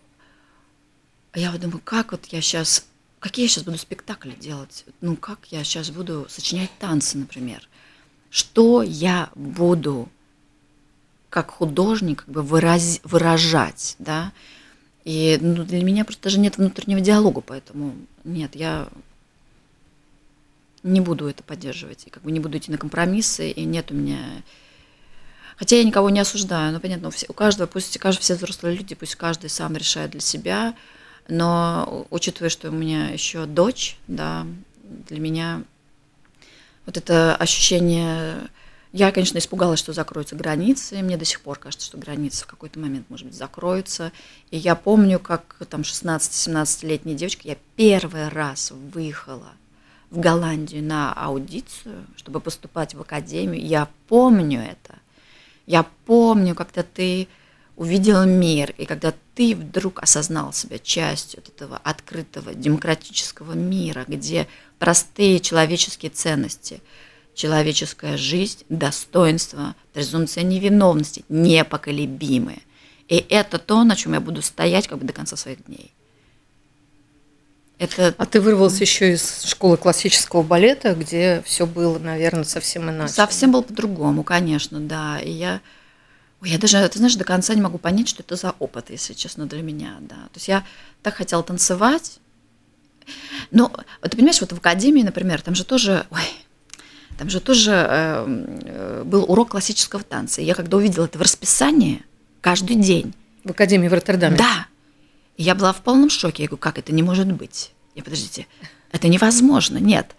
я 1.35 1.51
вот 1.53 1.61
думаю, 1.61 1.81
как 1.85 2.13
вот 2.13 2.27
я 2.27 2.41
сейчас, 2.41 2.87
какие 3.21 3.47
я 3.47 3.49
сейчас 3.49 3.65
буду 3.65 3.79
спектакли 3.79 4.33
делать, 4.33 4.85
ну 5.01 5.17
как 5.17 5.39
я 5.51 5.65
сейчас 5.65 5.91
буду 5.91 6.27
сочинять 6.29 6.71
танцы, 6.79 7.17
например, 7.17 7.67
что 8.31 8.83
я 8.83 9.31
буду 9.35 10.09
как 11.31 11.51
художник 11.51 12.25
как 12.25 12.29
бы 12.29 12.43
выраз, 12.43 13.01
выражать, 13.05 13.97
да, 13.99 14.33
и 15.07 15.39
ну, 15.41 15.63
для 15.63 15.85
меня 15.85 16.05
просто 16.05 16.25
даже 16.25 16.41
нет 16.41 16.57
внутреннего 16.57 17.01
диалога, 17.01 17.41
поэтому 17.41 17.95
нет, 18.25 18.57
я 18.57 18.89
не 20.83 21.01
буду 21.01 21.29
это 21.29 21.45
поддерживать, 21.45 22.09
и 22.09 22.11
как 22.11 22.25
бы 22.25 22.33
не 22.33 22.41
буду 22.41 22.59
идти 22.59 22.73
на 22.73 22.77
компромиссы, 22.77 23.49
и 23.49 23.65
нет 23.65 23.93
у 23.93 23.95
меня... 23.95 24.19
Хотя 25.59 25.77
я 25.77 25.85
никого 25.85 26.11
не 26.11 26.19
осуждаю, 26.19 26.73
но 26.73 26.81
понятно, 26.81 27.07
у, 27.07 27.11
все, 27.13 27.25
у 27.29 27.33
каждого, 27.35 27.69
пусть 27.69 27.97
каждый, 27.99 28.23
все 28.23 28.35
взрослые 28.35 28.77
люди, 28.77 28.97
пусть 28.97 29.15
каждый 29.15 29.49
сам 29.49 29.77
решает 29.77 30.11
для 30.11 30.21
себя, 30.21 30.75
но 31.29 32.09
учитывая, 32.11 32.51
что 32.51 32.71
у 32.71 32.73
меня 32.73 33.11
еще 33.11 33.47
дочь, 33.47 33.99
да, 34.09 34.45
для 35.09 35.21
меня 35.21 35.63
вот 36.85 36.97
это 36.97 37.37
ощущение 37.37 38.49
я, 38.93 39.13
конечно, 39.13 39.39
испугалась, 39.39 39.79
что 39.79 39.93
закроются 39.93 40.37
границы. 40.37 41.03
Мне 41.03 41.17
до 41.17 41.25
сих 41.25 41.41
пор 41.41 41.59
кажется, 41.59 41.87
что 41.87 41.99
границы 41.99 42.45
в 42.45 42.47
какой-то 42.47 42.79
момент, 42.79 43.11
может 43.11 43.27
быть, 43.27 43.37
закроются. 43.37 44.13
И 44.51 44.57
я 44.57 44.75
помню, 44.75 45.19
как 45.19 45.57
там 45.69 45.83
16-17-летняя 45.83 47.17
девочка, 47.17 47.49
я 47.49 47.57
первый 47.75 48.29
раз 48.29 48.71
выехала 48.71 49.53
в 50.11 50.21
Голландию 50.21 50.85
на 50.85 51.13
аудицию, 51.13 52.07
чтобы 52.17 52.41
поступать 52.41 52.95
в 52.95 53.01
академию. 53.01 53.65
Я 53.65 53.89
помню 54.09 54.61
это. 54.61 54.99
Я 55.67 55.85
помню, 56.07 56.55
когда 56.55 56.85
ты 56.85 57.27
увидел 57.75 58.25
мир, 58.25 58.73
и 58.79 58.87
когда 58.87 59.13
ты 59.35 59.55
вдруг 59.55 60.03
осознал 60.03 60.53
себя 60.53 60.79
частью 60.79 61.41
от 61.41 61.49
этого 61.49 61.77
открытого 61.77 62.55
демократического 62.55 63.53
мира, 63.53 64.05
где 64.07 64.47
простые 64.79 65.41
человеческие 65.41 66.11
ценности– 66.11 66.81
человеческая 67.37 68.17
жизнь, 68.17 68.65
достоинство, 68.69 69.77
презумпция 69.93 70.43
невиновности 70.43 71.25
непоколебимые. 71.29 72.63
И 73.09 73.25
это 73.29 73.59
то, 73.59 73.85
на 73.85 73.95
чем 73.95 74.15
я 74.15 74.21
буду 74.21 74.43
стоять 74.43 74.89
как 74.89 74.99
бы 74.99 75.05
до 75.05 75.13
конца 75.13 75.37
своих 75.37 75.65
дней. 75.67 75.93
Это... 77.79 78.15
А 78.17 78.25
ты 78.25 78.41
вырвался 78.41 78.83
еще 78.83 79.13
из 79.13 79.45
школы 79.45 79.77
классического 79.77 80.43
балета, 80.43 80.95
где 80.95 81.43
все 81.45 81.67
было, 81.67 81.99
наверное, 81.99 82.45
совсем 82.45 82.91
иначе. 82.91 83.13
Совсем 83.13 83.53
было 83.53 83.61
по-другому, 83.61 84.25
конечно, 84.25 84.81
да. 84.81 85.21
И 85.21 85.31
я, 85.31 85.61
Ой, 86.41 86.49
я 86.49 86.59
даже, 86.59 86.89
ты 86.89 86.99
знаешь, 86.99 87.17
до 87.17 87.25
конца 87.25 87.55
не 87.55 87.61
могу 87.61 87.77
понять, 87.77 88.09
что 88.09 88.23
это 88.23 88.37
за 88.37 88.55
опыт, 88.59 88.89
если 88.89 89.13
честно, 89.13 89.45
для 89.45 89.61
меня, 89.61 89.99
да. 90.01 90.17
То 90.17 90.37
есть 90.37 90.49
я 90.49 90.65
так 91.03 91.17
хотела 91.17 91.43
танцевать, 91.43 92.19
но, 93.51 93.71
ты 94.01 94.17
понимаешь, 94.17 94.41
вот 94.41 94.53
в 94.53 94.57
академии, 94.57 95.03
например, 95.03 95.43
там 95.43 95.55
же 95.55 95.65
тоже, 95.65 96.07
ой, 96.11 96.25
там 97.19 97.31
же 97.31 97.41
тоже 97.41 97.73
эм, 97.73 98.47
э, 98.65 99.03
был 99.05 99.25
урок 99.29 99.51
классического 99.51 100.03
танца. 100.03 100.41
И 100.41 100.45
я 100.45 100.55
когда 100.55 100.77
увидела 100.77 101.07
это 101.07 101.19
в 101.19 101.23
расписании 101.23 102.03
каждый 102.41 102.77
день. 102.77 103.15
В 103.45 103.51
Академии 103.51 103.89
в 103.89 103.95
Роттердаме? 103.95 104.37
Да. 104.37 104.67
И 105.37 105.43
я 105.43 105.55
была 105.55 105.73
в 105.73 105.83
полном 105.83 106.11
шоке. 106.11 106.43
Я 106.43 106.49
говорю, 106.49 106.61
как 106.61 106.79
это 106.79 106.93
не 106.93 107.03
может 107.03 107.27
быть? 107.33 107.73
Я, 107.95 108.03
подождите, 108.03 108.47
это 108.93 109.09
невозможно, 109.09 109.79
нет. 109.79 110.15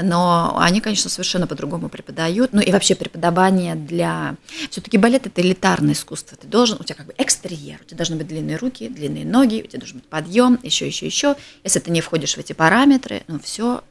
Но 0.00 0.56
они, 0.58 0.80
конечно, 0.80 1.10
совершенно 1.10 1.46
по-другому 1.46 1.88
преподают. 1.88 2.52
Ну 2.52 2.60
и 2.60 2.70
вообще 2.70 2.94
преподавание 2.94 3.74
для... 3.74 4.36
Все-таки 4.70 4.96
балет– 4.96 5.26
это 5.26 5.40
элитарное 5.40 5.94
искусство. 5.94 6.36
Ты 6.36 6.46
должен, 6.46 6.78
у 6.80 6.84
тебя 6.84 6.94
как 6.94 7.06
бы 7.06 7.14
экстерьер, 7.18 7.80
у 7.82 7.84
тебя 7.84 7.96
должны 7.96 8.16
быть 8.16 8.28
длинные 8.28 8.56
руки, 8.56 8.88
длинные 8.88 9.24
ноги, 9.24 9.62
у 9.64 9.66
тебя 9.66 9.80
должен 9.80 9.98
быть 9.98 10.06
подъем, 10.08 10.58
еще, 10.62 10.86
еще, 10.86 11.06
еще. 11.06 11.36
Если 11.64 11.80
ты 11.80 11.90
не 11.90 12.00
входишь 12.00 12.34
в 12.34 12.38
эти 12.38 12.52
параметры, 12.52 13.24
ну 13.26 13.40
все, 13.40 13.82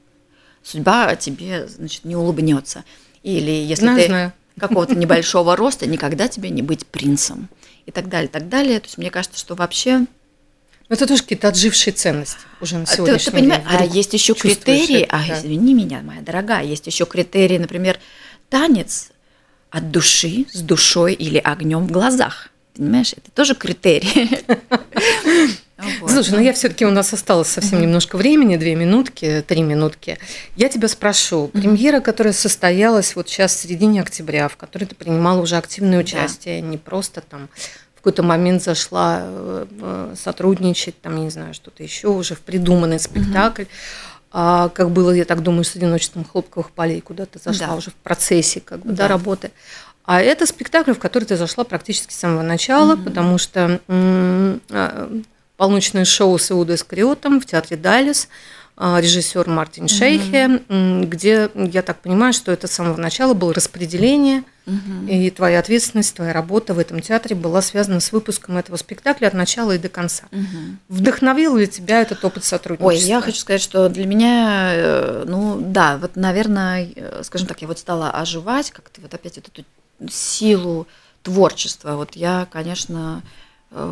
судьба 0.67 1.15
тебе, 1.15 1.67
значит, 1.67 2.03
не 2.05 2.15
улыбнется. 2.15 2.83
Или 3.23 3.51
если 3.51 3.83
знаю, 3.83 3.99
ты 3.99 4.05
знаю. 4.07 4.33
какого-то 4.59 4.95
небольшого 4.95 5.55
роста, 5.55 5.85
никогда 5.85 6.27
тебе 6.27 6.49
не 6.49 6.61
быть 6.61 6.85
принцем. 6.85 7.49
И 7.85 7.91
так 7.91 8.09
далее, 8.09 8.27
так 8.27 8.49
далее. 8.49 8.79
То 8.79 8.87
есть 8.87 8.97
мне 8.97 9.09
кажется, 9.09 9.39
что 9.39 9.55
вообще 9.55 10.05
но 10.89 10.95
это 10.95 11.05
тоже 11.05 11.23
какие-то 11.23 11.49
отжившие 11.49 11.93
ценности 11.93 12.39
уже 12.61 12.77
на 12.77 12.85
сегодняшний 12.85 13.25
ты, 13.25 13.31
ты 13.31 13.37
понимаешь, 13.37 13.63
день. 13.63 13.77
А 13.77 13.83
есть 13.83 14.13
еще 14.13 14.33
критерии, 14.33 15.01
это, 15.01 15.17
а 15.17 15.37
извини 15.37 15.73
меня, 15.73 16.01
моя 16.01 16.21
дорогая, 16.21 16.63
есть 16.63 16.87
еще 16.87 17.05
критерии, 17.05 17.57
например, 17.57 17.99
танец 18.49 19.09
от 19.69 19.91
души, 19.91 20.45
с 20.53 20.61
душой 20.61 21.13
или 21.13 21.39
огнем 21.39 21.87
в 21.87 21.91
глазах. 21.91 22.49
Понимаешь, 22.73 23.11
это 23.11 23.29
тоже 23.31 23.53
критерии. 23.53 24.39
Вот. 25.77 26.09
Слушай, 26.09 26.31
ну 26.31 26.39
я 26.41 26.53
все-таки 26.53 26.85
у 26.85 26.91
нас 26.91 27.13
осталось 27.13 27.49
совсем 27.49 27.81
немножко 27.81 28.17
времени, 28.17 28.57
две 28.57 28.75
минутки, 28.75 29.43
три 29.47 29.61
минутки. 29.61 30.17
Я 30.55 30.69
тебя 30.69 30.87
спрошу, 30.87 31.49
премьера, 31.49 31.99
которая 31.99 32.33
состоялась 32.33 33.15
вот 33.15 33.29
сейчас 33.29 33.55
в 33.55 33.59
середине 33.59 34.01
октября, 34.01 34.47
в 34.47 34.57
которой 34.57 34.85
ты 34.85 34.95
принимала 34.95 35.39
уже 35.39 35.55
активное 35.55 35.99
участие, 35.99 36.61
да. 36.61 36.67
не 36.67 36.77
просто 36.77 37.21
там 37.21 37.49
в 37.93 37.97
какой-то 37.97 38.23
момент 38.23 38.63
зашла 38.63 39.19
э, 39.21 39.65
э, 39.81 40.15
сотрудничать, 40.17 40.99
там, 41.01 41.17
не 41.17 41.29
знаю, 41.29 41.53
что-то 41.53 41.83
еще 41.83 42.07
уже 42.07 42.35
в 42.35 42.39
придуманный 42.39 42.99
спектакль. 42.99 43.65
А 44.31 44.69
как 44.69 44.91
было, 44.91 45.11
я 45.11 45.25
так 45.25 45.41
думаю, 45.41 45.63
с 45.63 45.75
одиночеством 45.75 46.25
хлопковых 46.25 46.71
полей, 46.71 47.01
куда 47.01 47.25
ты 47.25 47.39
зашла 47.39 47.67
да. 47.67 47.75
уже 47.75 47.91
в 47.91 47.95
процессе 47.95 48.61
как 48.61 48.79
бы, 48.79 48.89
да. 48.89 49.03
Да, 49.03 49.07
работы. 49.07 49.51
А 50.05 50.21
это 50.21 50.45
спектакль, 50.45 50.93
в 50.93 50.99
который 50.99 51.25
ты 51.25 51.35
зашла 51.35 51.63
практически 51.63 52.13
с 52.13 52.17
самого 52.17 52.41
начала, 52.41 52.95
mm-hmm. 52.95 53.03
потому 53.03 53.37
что 53.37 53.81
а, 53.87 55.21
полночное 55.57 56.05
шоу 56.05 56.37
с 56.37 56.51
Иудой 56.51 56.77
Скриотом 56.77 57.41
в 57.41 57.45
театре 57.45 57.75
Далис, 57.75 58.29
а, 58.79 59.01
режиссер 59.01 59.49
Мартин 59.49 59.87
Шейхе, 59.87 60.45
mm-hmm. 60.45 61.05
где, 61.05 61.49
я 61.55 61.81
так 61.81 61.99
понимаю, 61.99 62.31
что 62.31 62.51
это 62.51 62.67
с 62.67 62.73
самого 62.73 62.97
начала 62.97 63.33
было 63.33 63.51
распределение, 63.51 64.43
mm-hmm. 64.67 65.09
и 65.09 65.31
твоя 65.31 65.57
ответственность, 65.57 66.15
твоя 66.15 66.31
работа 66.31 66.75
в 66.75 66.79
этом 66.79 66.99
театре 66.99 67.35
была 67.35 67.63
связана 67.63 67.99
с 67.99 68.11
выпуском 68.11 68.55
этого 68.55 68.77
спектакля 68.77 69.27
от 69.27 69.33
начала 69.33 69.71
и 69.71 69.79
до 69.79 69.89
конца. 69.89 70.25
Mm-hmm. 70.29 70.75
Вдохновил 70.89 71.57
ли 71.57 71.67
тебя 71.67 72.03
этот 72.03 72.23
опыт 72.23 72.43
сотрудничества? 72.43 72.89
Ой, 72.89 72.99
я 72.99 73.19
хочу 73.19 73.39
сказать, 73.39 73.63
что 73.63 73.89
для 73.89 74.05
меня, 74.05 74.69
э, 74.71 75.23
ну 75.27 75.59
да, 75.59 75.97
вот, 75.97 76.15
наверное, 76.15 76.87
э, 76.95 77.21
скажем 77.23 77.47
так, 77.47 77.59
я 77.63 77.67
вот 77.67 77.79
стала 77.79 78.11
оживать, 78.11 78.69
как-то 78.69 79.01
вот 79.01 79.11
опять 79.11 79.37
вот 79.37 79.49
эту 79.51 79.65
силу 80.07 80.85
творчества. 81.23 81.95
Вот 81.95 82.15
я, 82.15 82.47
конечно, 82.51 83.23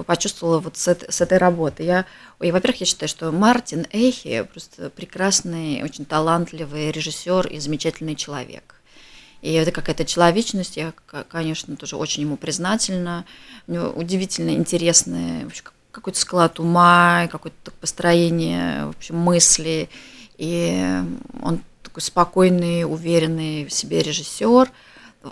почувствовала 0.05 0.59
вот 0.59 0.77
с, 0.77 0.87
с 0.87 1.21
этой 1.21 1.37
работы. 1.37 1.83
Я, 1.83 2.05
и, 2.41 2.51
во-первых, 2.51 2.81
я 2.81 2.85
считаю, 2.85 3.09
что 3.09 3.31
Мартин 3.31 3.85
Эхи 3.91 4.43
просто 4.43 4.89
прекрасный, 4.89 5.83
очень 5.83 6.05
талантливый 6.05 6.91
режиссер 6.91 7.47
и 7.47 7.59
замечательный 7.59 8.15
человек. 8.15 8.75
И 9.41 9.51
это 9.53 9.71
какая-то 9.71 10.05
человечность, 10.05 10.77
я, 10.77 10.93
конечно, 11.29 11.75
тоже 11.75 11.97
очень 11.97 12.23
ему 12.23 12.37
признательна. 12.37 13.25
У 13.67 13.73
него 13.73 13.89
удивительно 13.89 14.51
интересный 14.51 15.45
какой-то 15.91 16.19
склад 16.19 16.59
ума, 16.59 17.27
какое-то 17.31 17.71
построение 17.79 18.87
в 18.87 18.89
общем, 18.89 19.17
мысли. 19.17 19.89
И 20.37 20.83
он 21.41 21.61
такой 21.83 22.01
спокойный, 22.01 22.85
уверенный 22.85 23.65
в 23.65 23.71
себе 23.71 24.01
режиссер, 24.01 24.71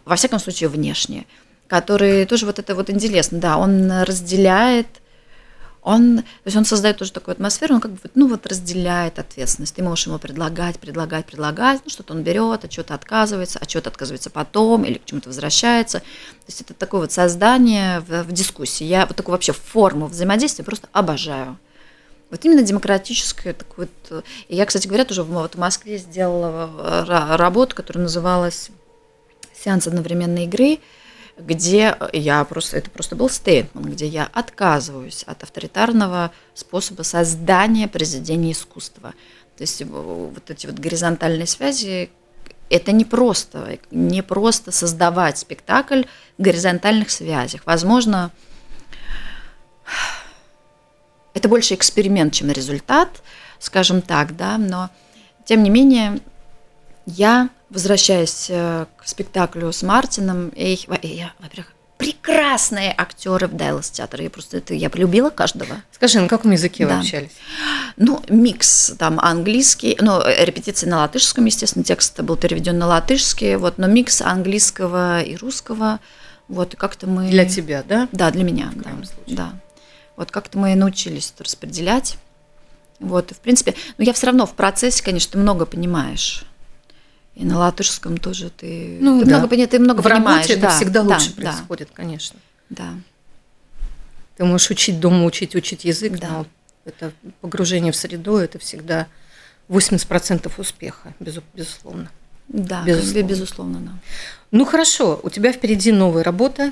во 0.06 0.16
всяком 0.16 0.40
случае, 0.40 0.70
внешне 0.70 1.26
который 1.74 2.28
тоже 2.28 2.46
вот 2.46 2.60
это 2.60 2.76
вот 2.76 2.92
интересно, 2.92 3.40
да, 3.40 3.58
он 3.58 3.92
разделяет 4.04 4.86
он, 5.82 6.20
то 6.20 6.46
есть 6.46 6.56
он 6.56 6.66
создает 6.66 6.98
тоже 6.98 7.12
такую 7.12 7.34
атмосферу, 7.34 7.74
он 7.74 7.82
как 7.82 7.92
бы, 7.92 8.00
ну 8.14 8.28
вот 8.28 8.46
разделяет 8.46 9.18
ответственность. 9.18 9.76
Ты 9.76 9.82
можешь 9.82 10.06
ему 10.06 10.20
предлагать, 10.20 10.80
предлагать, 10.80 11.26
предлагать, 11.26 11.82
ну 11.84 11.90
что-то 11.90 12.14
он 12.14 12.22
берет, 12.22 12.64
а 12.64 12.72
что-то 12.72 12.94
отказывается, 12.94 13.58
а 13.60 13.68
что-то 13.68 13.90
отказывается 13.90 14.30
потом 14.30 14.86
или 14.86 15.00
к 15.00 15.06
чему-то 15.06 15.30
возвращается. 15.30 16.00
То 16.00 16.46
есть 16.48 16.62
это 16.62 16.76
такое 16.76 17.02
вот 17.02 17.12
создание 17.12 18.02
в, 18.02 18.24
в 18.24 18.32
дискуссии. 18.32 18.84
Я 18.84 19.08
вот 19.08 19.18
такую 19.18 19.34
вообще 19.34 19.52
форму 19.52 20.06
взаимодействия 20.06 20.64
просто 20.64 20.88
обожаю. 20.94 21.58
Вот 22.30 22.46
именно 22.46 22.62
демократическое 22.62 23.54
такое 23.54 23.90
вот. 24.10 24.24
И 24.48 24.56
я, 24.56 24.68
кстати 24.68 24.88
говоря, 24.88 25.06
тоже 25.06 25.24
вот 25.24 25.56
в 25.56 25.58
Москве 25.58 25.98
сделала 25.98 27.36
работу, 27.36 27.76
которая 27.76 28.04
называлась 28.04 28.70
«Сеанс 29.54 29.88
одновременной 29.88 30.44
игры», 30.46 30.80
где 31.38 31.96
я 32.14 32.44
просто, 32.46 32.78
это 32.78 32.90
просто 32.90 33.16
был 33.16 33.30
стейтмент, 33.30 33.88
где 33.88 34.08
я 34.08 34.30
отказываюсь 34.34 35.24
от 35.24 35.44
авторитарного 35.44 36.32
способа 36.54 37.04
создания 37.04 37.88
произведения 37.88 38.52
искусства. 38.52 39.14
То 39.58 39.64
есть 39.64 39.84
вот 39.84 40.50
эти 40.50 40.68
вот 40.68 40.80
горизонтальные 40.80 41.48
связи, 41.48 42.10
это 42.70 42.92
не 42.92 43.06
просто, 43.06 43.78
не 43.92 44.24
просто 44.24 44.72
создавать 44.72 45.38
спектакль 45.38 46.04
в 46.38 46.42
горизонтальных 46.42 47.12
связях. 47.12 47.62
Возможно, 47.66 48.32
это 51.34 51.50
больше 51.50 51.74
эксперимент, 51.74 52.34
чем 52.34 52.52
результат, 52.52 53.22
скажем 53.60 54.02
так, 54.02 54.36
да, 54.36 54.58
но 54.58 54.90
тем 55.46 55.64
не 55.64 55.70
менее 55.70 56.20
я 57.06 57.50
возвращаясь 57.74 58.48
э, 58.50 58.86
к 58.98 59.08
спектаклю 59.08 59.72
с 59.72 59.82
Мартином, 59.82 60.50
и, 60.50 60.78
я, 61.02 61.34
во-первых, 61.40 61.74
прекрасные 61.98 62.94
актеры 62.96 63.48
в 63.48 63.56
Дайлас 63.56 63.90
театре. 63.90 64.26
Я 64.26 64.30
просто 64.30 64.58
это 64.58 64.74
я 64.74 64.90
полюбила 64.90 65.30
каждого. 65.30 65.78
Скажи, 65.92 66.20
на 66.20 66.28
каком 66.28 66.52
языке 66.52 66.86
да. 66.86 66.96
вы 66.96 67.00
общались? 67.00 67.32
Ну, 67.98 68.22
микс, 68.30 68.94
там 69.00 69.20
английский, 69.20 69.98
ну, 70.00 70.22
репетиции 70.26 70.88
на 70.88 70.98
латышском, 70.98 71.46
естественно, 71.46 71.84
текст 71.84 72.20
был 72.22 72.36
переведен 72.36 72.78
на 72.78 72.88
латышский, 72.88 73.56
вот, 73.56 73.78
но 73.78 73.88
микс 73.88 74.22
английского 74.22 75.22
и 75.22 75.36
русского, 75.36 76.00
вот, 76.48 76.74
и 76.74 76.78
как-то 76.78 77.08
мы... 77.08 77.30
Для 77.30 77.46
тебя, 77.46 77.84
да? 77.88 78.08
Да, 78.12 78.32
для 78.32 78.44
меня, 78.44 78.72
в 78.76 78.82
да, 78.82 78.90
случае. 78.92 79.38
да. 79.38 79.54
Вот 80.16 80.30
как-то 80.30 80.58
мы 80.60 80.76
научились 80.76 81.32
это 81.34 81.46
распределять. 81.46 82.18
Вот, 83.00 83.32
и 83.32 83.34
в 83.34 83.40
принципе, 83.40 83.76
но 83.98 84.04
я 84.04 84.14
все 84.14 84.28
равно 84.28 84.46
в 84.46 84.54
процессе, 84.54 85.04
конечно, 85.04 85.34
ты 85.34 85.38
много 85.38 85.66
понимаешь. 85.66 86.46
И 87.36 87.46
на 87.46 87.58
латышском 87.58 88.18
тоже 88.18 88.52
ты, 88.52 88.98
ну, 89.02 89.20
ты 89.20 89.26
да. 89.26 89.40
много, 89.40 89.68
ты 89.68 89.80
много 89.80 90.02
в 90.02 90.04
понимаешь. 90.04 90.48
работе 90.48 90.56
да, 90.56 90.68
это 90.68 90.76
всегда 90.78 91.04
да, 91.04 91.16
лучше 91.16 91.34
да, 91.36 91.42
происходит, 91.42 91.90
конечно. 91.94 92.40
Да. 92.70 92.94
Ты 94.38 94.46
можешь 94.46 94.70
учить 94.70 95.00
дома, 95.00 95.26
учить, 95.26 95.56
учить 95.56 95.84
язык, 95.84 96.20
да. 96.20 96.28
но 96.30 96.46
это 96.86 97.12
погружение 97.42 97.92
в 97.92 97.96
среду, 97.96 98.38
это 98.38 98.60
всегда 98.60 99.08
80% 99.68 100.52
успеха, 100.58 101.14
безусловно. 101.20 102.12
Да, 102.48 102.84
безусловно. 102.84 103.28
безусловно, 103.28 103.80
да. 103.80 103.92
Ну 104.52 104.66
хорошо, 104.66 105.20
у 105.24 105.30
тебя 105.30 105.52
впереди 105.54 105.92
новая 105.92 106.24
работа, 106.24 106.72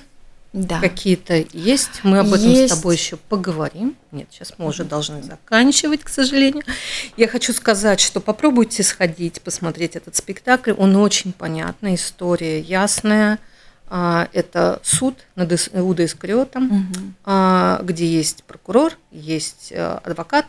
да. 0.54 0.80
какие-то 0.80 1.46
есть. 1.54 2.04
Мы 2.04 2.20
об 2.20 2.34
этом 2.34 2.50
есть. 2.50 2.74
с 2.74 2.78
тобой 2.78 2.96
еще 2.96 3.18
поговорим. 3.18 3.96
Нет, 4.12 4.28
сейчас 4.32 4.54
мы 4.58 4.68
уже 4.68 4.84
должны 4.84 5.24
заканчивать, 5.24 6.04
к 6.04 6.10
сожалению. 6.10 6.64
Я 7.18 7.28
хочу 7.28 7.54
сказать, 7.54 8.00
что 8.00 8.20
попробуйте 8.20 8.84
сходить, 8.84 9.42
посмотреть 9.42 9.96
этот 9.96 10.16
спектакль. 10.16 10.74
Он 10.78 10.96
очень 10.98 11.34
понятный, 11.34 11.96
история 11.96 12.60
ясная. 12.60 13.40
А, 13.94 14.30
это 14.32 14.80
суд 14.84 15.18
над 15.36 15.52
Иудой 15.74 16.06
Искариотом, 16.06 16.88
угу. 17.26 17.84
где 17.86 18.06
есть 18.06 18.46
прокурор, 18.46 18.98
есть 19.12 19.68
э, 19.72 20.00
адвокат, 20.06 20.46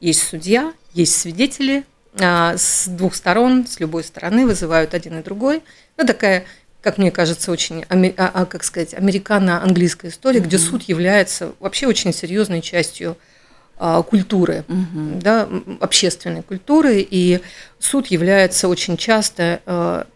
есть 0.00 0.26
судья, 0.26 0.72
есть 0.94 1.14
свидетели. 1.18 1.84
А, 2.18 2.56
с 2.56 2.88
двух 2.88 3.14
сторон, 3.14 3.66
с 3.66 3.78
любой 3.80 4.02
стороны 4.02 4.46
вызывают 4.46 4.94
один 4.94 5.18
и 5.18 5.22
другой. 5.22 5.62
Ну, 5.96 6.06
такая 6.06 6.44
как 6.80 6.98
мне 6.98 7.10
кажется, 7.10 7.50
очень, 7.52 7.84
а, 7.88 8.32
а, 8.34 8.46
как 8.46 8.64
сказать, 8.64 8.94
американо-английская 8.94 10.08
история, 10.08 10.40
mm-hmm. 10.40 10.44
где 10.44 10.58
суд 10.58 10.82
является 10.84 11.52
вообще 11.60 11.86
очень 11.86 12.12
серьезной 12.12 12.62
частью 12.62 13.16
а, 13.76 14.02
культуры, 14.02 14.64
mm-hmm. 14.66 15.20
да, 15.22 15.48
общественной 15.80 16.42
культуры, 16.42 17.06
и 17.08 17.40
суд 17.78 18.06
является 18.08 18.68
очень 18.68 18.96
часто 18.96 19.60
а, 19.66 20.06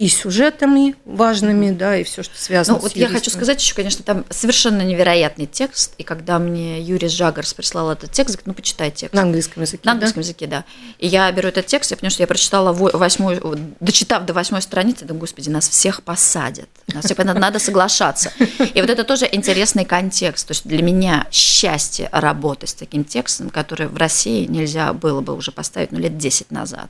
и 0.00 0.08
сюжетами 0.08 0.94
важными, 1.04 1.72
да, 1.72 1.94
и 1.94 2.04
все, 2.04 2.22
что 2.22 2.34
связано 2.38 2.78
ну, 2.78 2.80
с 2.80 2.84
вот 2.84 2.92
юристами. 2.92 3.12
я 3.12 3.18
хочу 3.18 3.30
сказать 3.30 3.60
еще, 3.60 3.74
конечно, 3.74 4.02
там 4.02 4.24
совершенно 4.30 4.80
невероятный 4.80 5.44
текст, 5.44 5.92
и 5.98 6.04
когда 6.04 6.38
мне 6.38 6.80
Юрий 6.80 7.08
Жагарс 7.08 7.52
прислал 7.52 7.90
этот 7.90 8.10
текст, 8.10 8.36
говорит, 8.36 8.46
ну, 8.46 8.54
почитай 8.54 8.90
текст. 8.90 9.14
На 9.14 9.20
английском 9.20 9.62
языке, 9.62 9.82
На 9.84 9.92
английском 9.92 10.22
да? 10.22 10.26
языке, 10.26 10.46
да. 10.46 10.64
И 10.98 11.06
я 11.06 11.30
беру 11.32 11.48
этот 11.48 11.66
текст, 11.66 11.90
я 11.90 11.98
понимаю, 11.98 12.12
что 12.12 12.22
я 12.22 12.26
прочитала 12.26 12.72
восьмую, 12.72 13.74
дочитав 13.80 14.24
до 14.24 14.32
восьмой 14.32 14.62
страницы, 14.62 15.04
думаю, 15.04 15.20
господи, 15.20 15.50
нас 15.50 15.68
всех 15.68 16.02
посадят, 16.02 16.70
нас 16.94 17.04
всех 17.04 17.18
надо 17.18 17.58
соглашаться. 17.58 18.32
И 18.72 18.80
вот 18.80 18.88
это 18.88 19.04
тоже 19.04 19.28
интересный 19.30 19.84
контекст, 19.84 20.46
то 20.46 20.52
есть 20.52 20.66
для 20.66 20.82
меня 20.82 21.26
счастье 21.30 22.08
работать 22.10 22.70
с 22.70 22.74
таким 22.74 23.04
текстом, 23.04 23.50
который 23.50 23.86
в 23.86 23.98
России 23.98 24.46
нельзя 24.46 24.94
было 24.94 25.20
бы 25.20 25.34
уже 25.34 25.52
поставить, 25.52 25.92
ну, 25.92 25.98
лет 25.98 26.16
10 26.16 26.50
назад. 26.50 26.88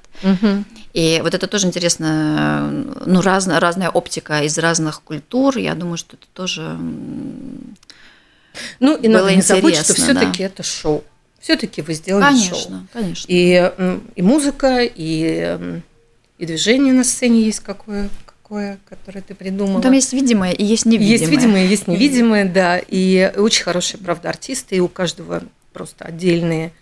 И 0.92 1.20
вот 1.24 1.34
это 1.34 1.48
тоже 1.48 1.66
интересно 1.66 2.99
ну, 3.05 3.20
раз, 3.20 3.46
разная 3.46 3.90
оптика 3.90 4.42
из 4.42 4.57
разных 4.59 5.03
культур. 5.03 5.57
Я 5.59 5.74
думаю, 5.74 5.96
что 5.96 6.16
это 6.16 6.26
тоже 6.32 6.78
ну, 8.80 8.96
и 8.96 9.09
надо 9.09 9.34
не 9.34 9.42
забыть, 9.42 9.76
что 9.76 9.94
все-таки 9.94 10.38
да. 10.38 10.44
это 10.44 10.62
шоу. 10.62 11.05
Все-таки 11.40 11.80
вы 11.80 11.94
сделали 11.94 12.24
конечно, 12.24 12.57
шоу. 12.57 12.86
Конечно, 12.92 13.26
И, 13.28 13.72
и 14.14 14.22
музыка, 14.22 14.82
и, 14.82 15.59
и 16.38 16.46
движение 16.46 16.92
на 16.92 17.05
сцене 17.05 17.42
есть 17.42 17.61
какое, 17.61 18.11
какое, 18.26 18.78
которое 18.88 19.22
ты 19.22 19.34
придумала. 19.34 19.76
Ну, 19.76 19.82
там 19.82 19.92
есть 19.92 20.12
видимое 20.12 20.53
и 20.53 20.64
есть 20.64 20.84
невидимое. 20.84 21.18
Есть 21.18 21.30
видимое, 21.30 21.66
есть 21.66 21.86
невидимое, 21.86 22.44
да. 22.44 22.78
И 22.78 23.32
очень 23.36 23.64
хорошие, 23.64 23.98
правда, 24.01 24.28
артисты, 24.28 24.76
и 24.76 24.80
у 24.80 24.88
каждого 24.88 25.42
просто 25.72 26.05
отдельные 26.05 26.72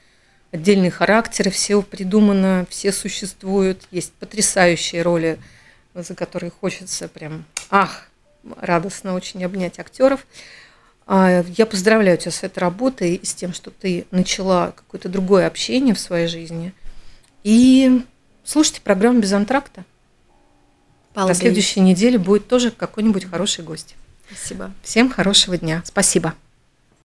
отдельные 0.50 0.90
характеры, 0.90 1.50
все 1.50 1.82
придумано, 1.82 2.66
все 2.70 2.90
существуют, 2.90 3.82
есть 3.90 4.12
потрясающие 4.14 5.02
роли 5.02 5.38
за 6.02 6.14
которые 6.14 6.50
хочется 6.50 7.08
прям, 7.08 7.44
ах, 7.70 8.08
радостно 8.60 9.14
очень 9.14 9.44
обнять 9.44 9.78
актеров. 9.78 10.26
А, 11.06 11.42
я 11.56 11.66
поздравляю 11.66 12.18
тебя 12.18 12.30
с 12.30 12.42
этой 12.42 12.58
работой 12.58 13.14
и 13.14 13.24
с 13.24 13.34
тем, 13.34 13.52
что 13.52 13.70
ты 13.70 14.06
начала 14.10 14.72
какое-то 14.72 15.08
другое 15.08 15.46
общение 15.46 15.94
в 15.94 16.00
своей 16.00 16.26
жизни. 16.26 16.72
И 17.44 18.02
слушайте 18.44 18.80
программу 18.80 19.20
«Без 19.20 19.32
антракта». 19.32 19.84
На 21.14 21.34
следующей 21.34 21.80
неделе 21.80 22.18
будет 22.18 22.46
тоже 22.46 22.70
какой-нибудь 22.70 23.24
хороший 23.24 23.64
гость. 23.64 23.96
Спасибо. 24.30 24.70
Всем 24.82 25.10
хорошего 25.10 25.56
дня. 25.56 25.82
Спасибо. 25.84 26.34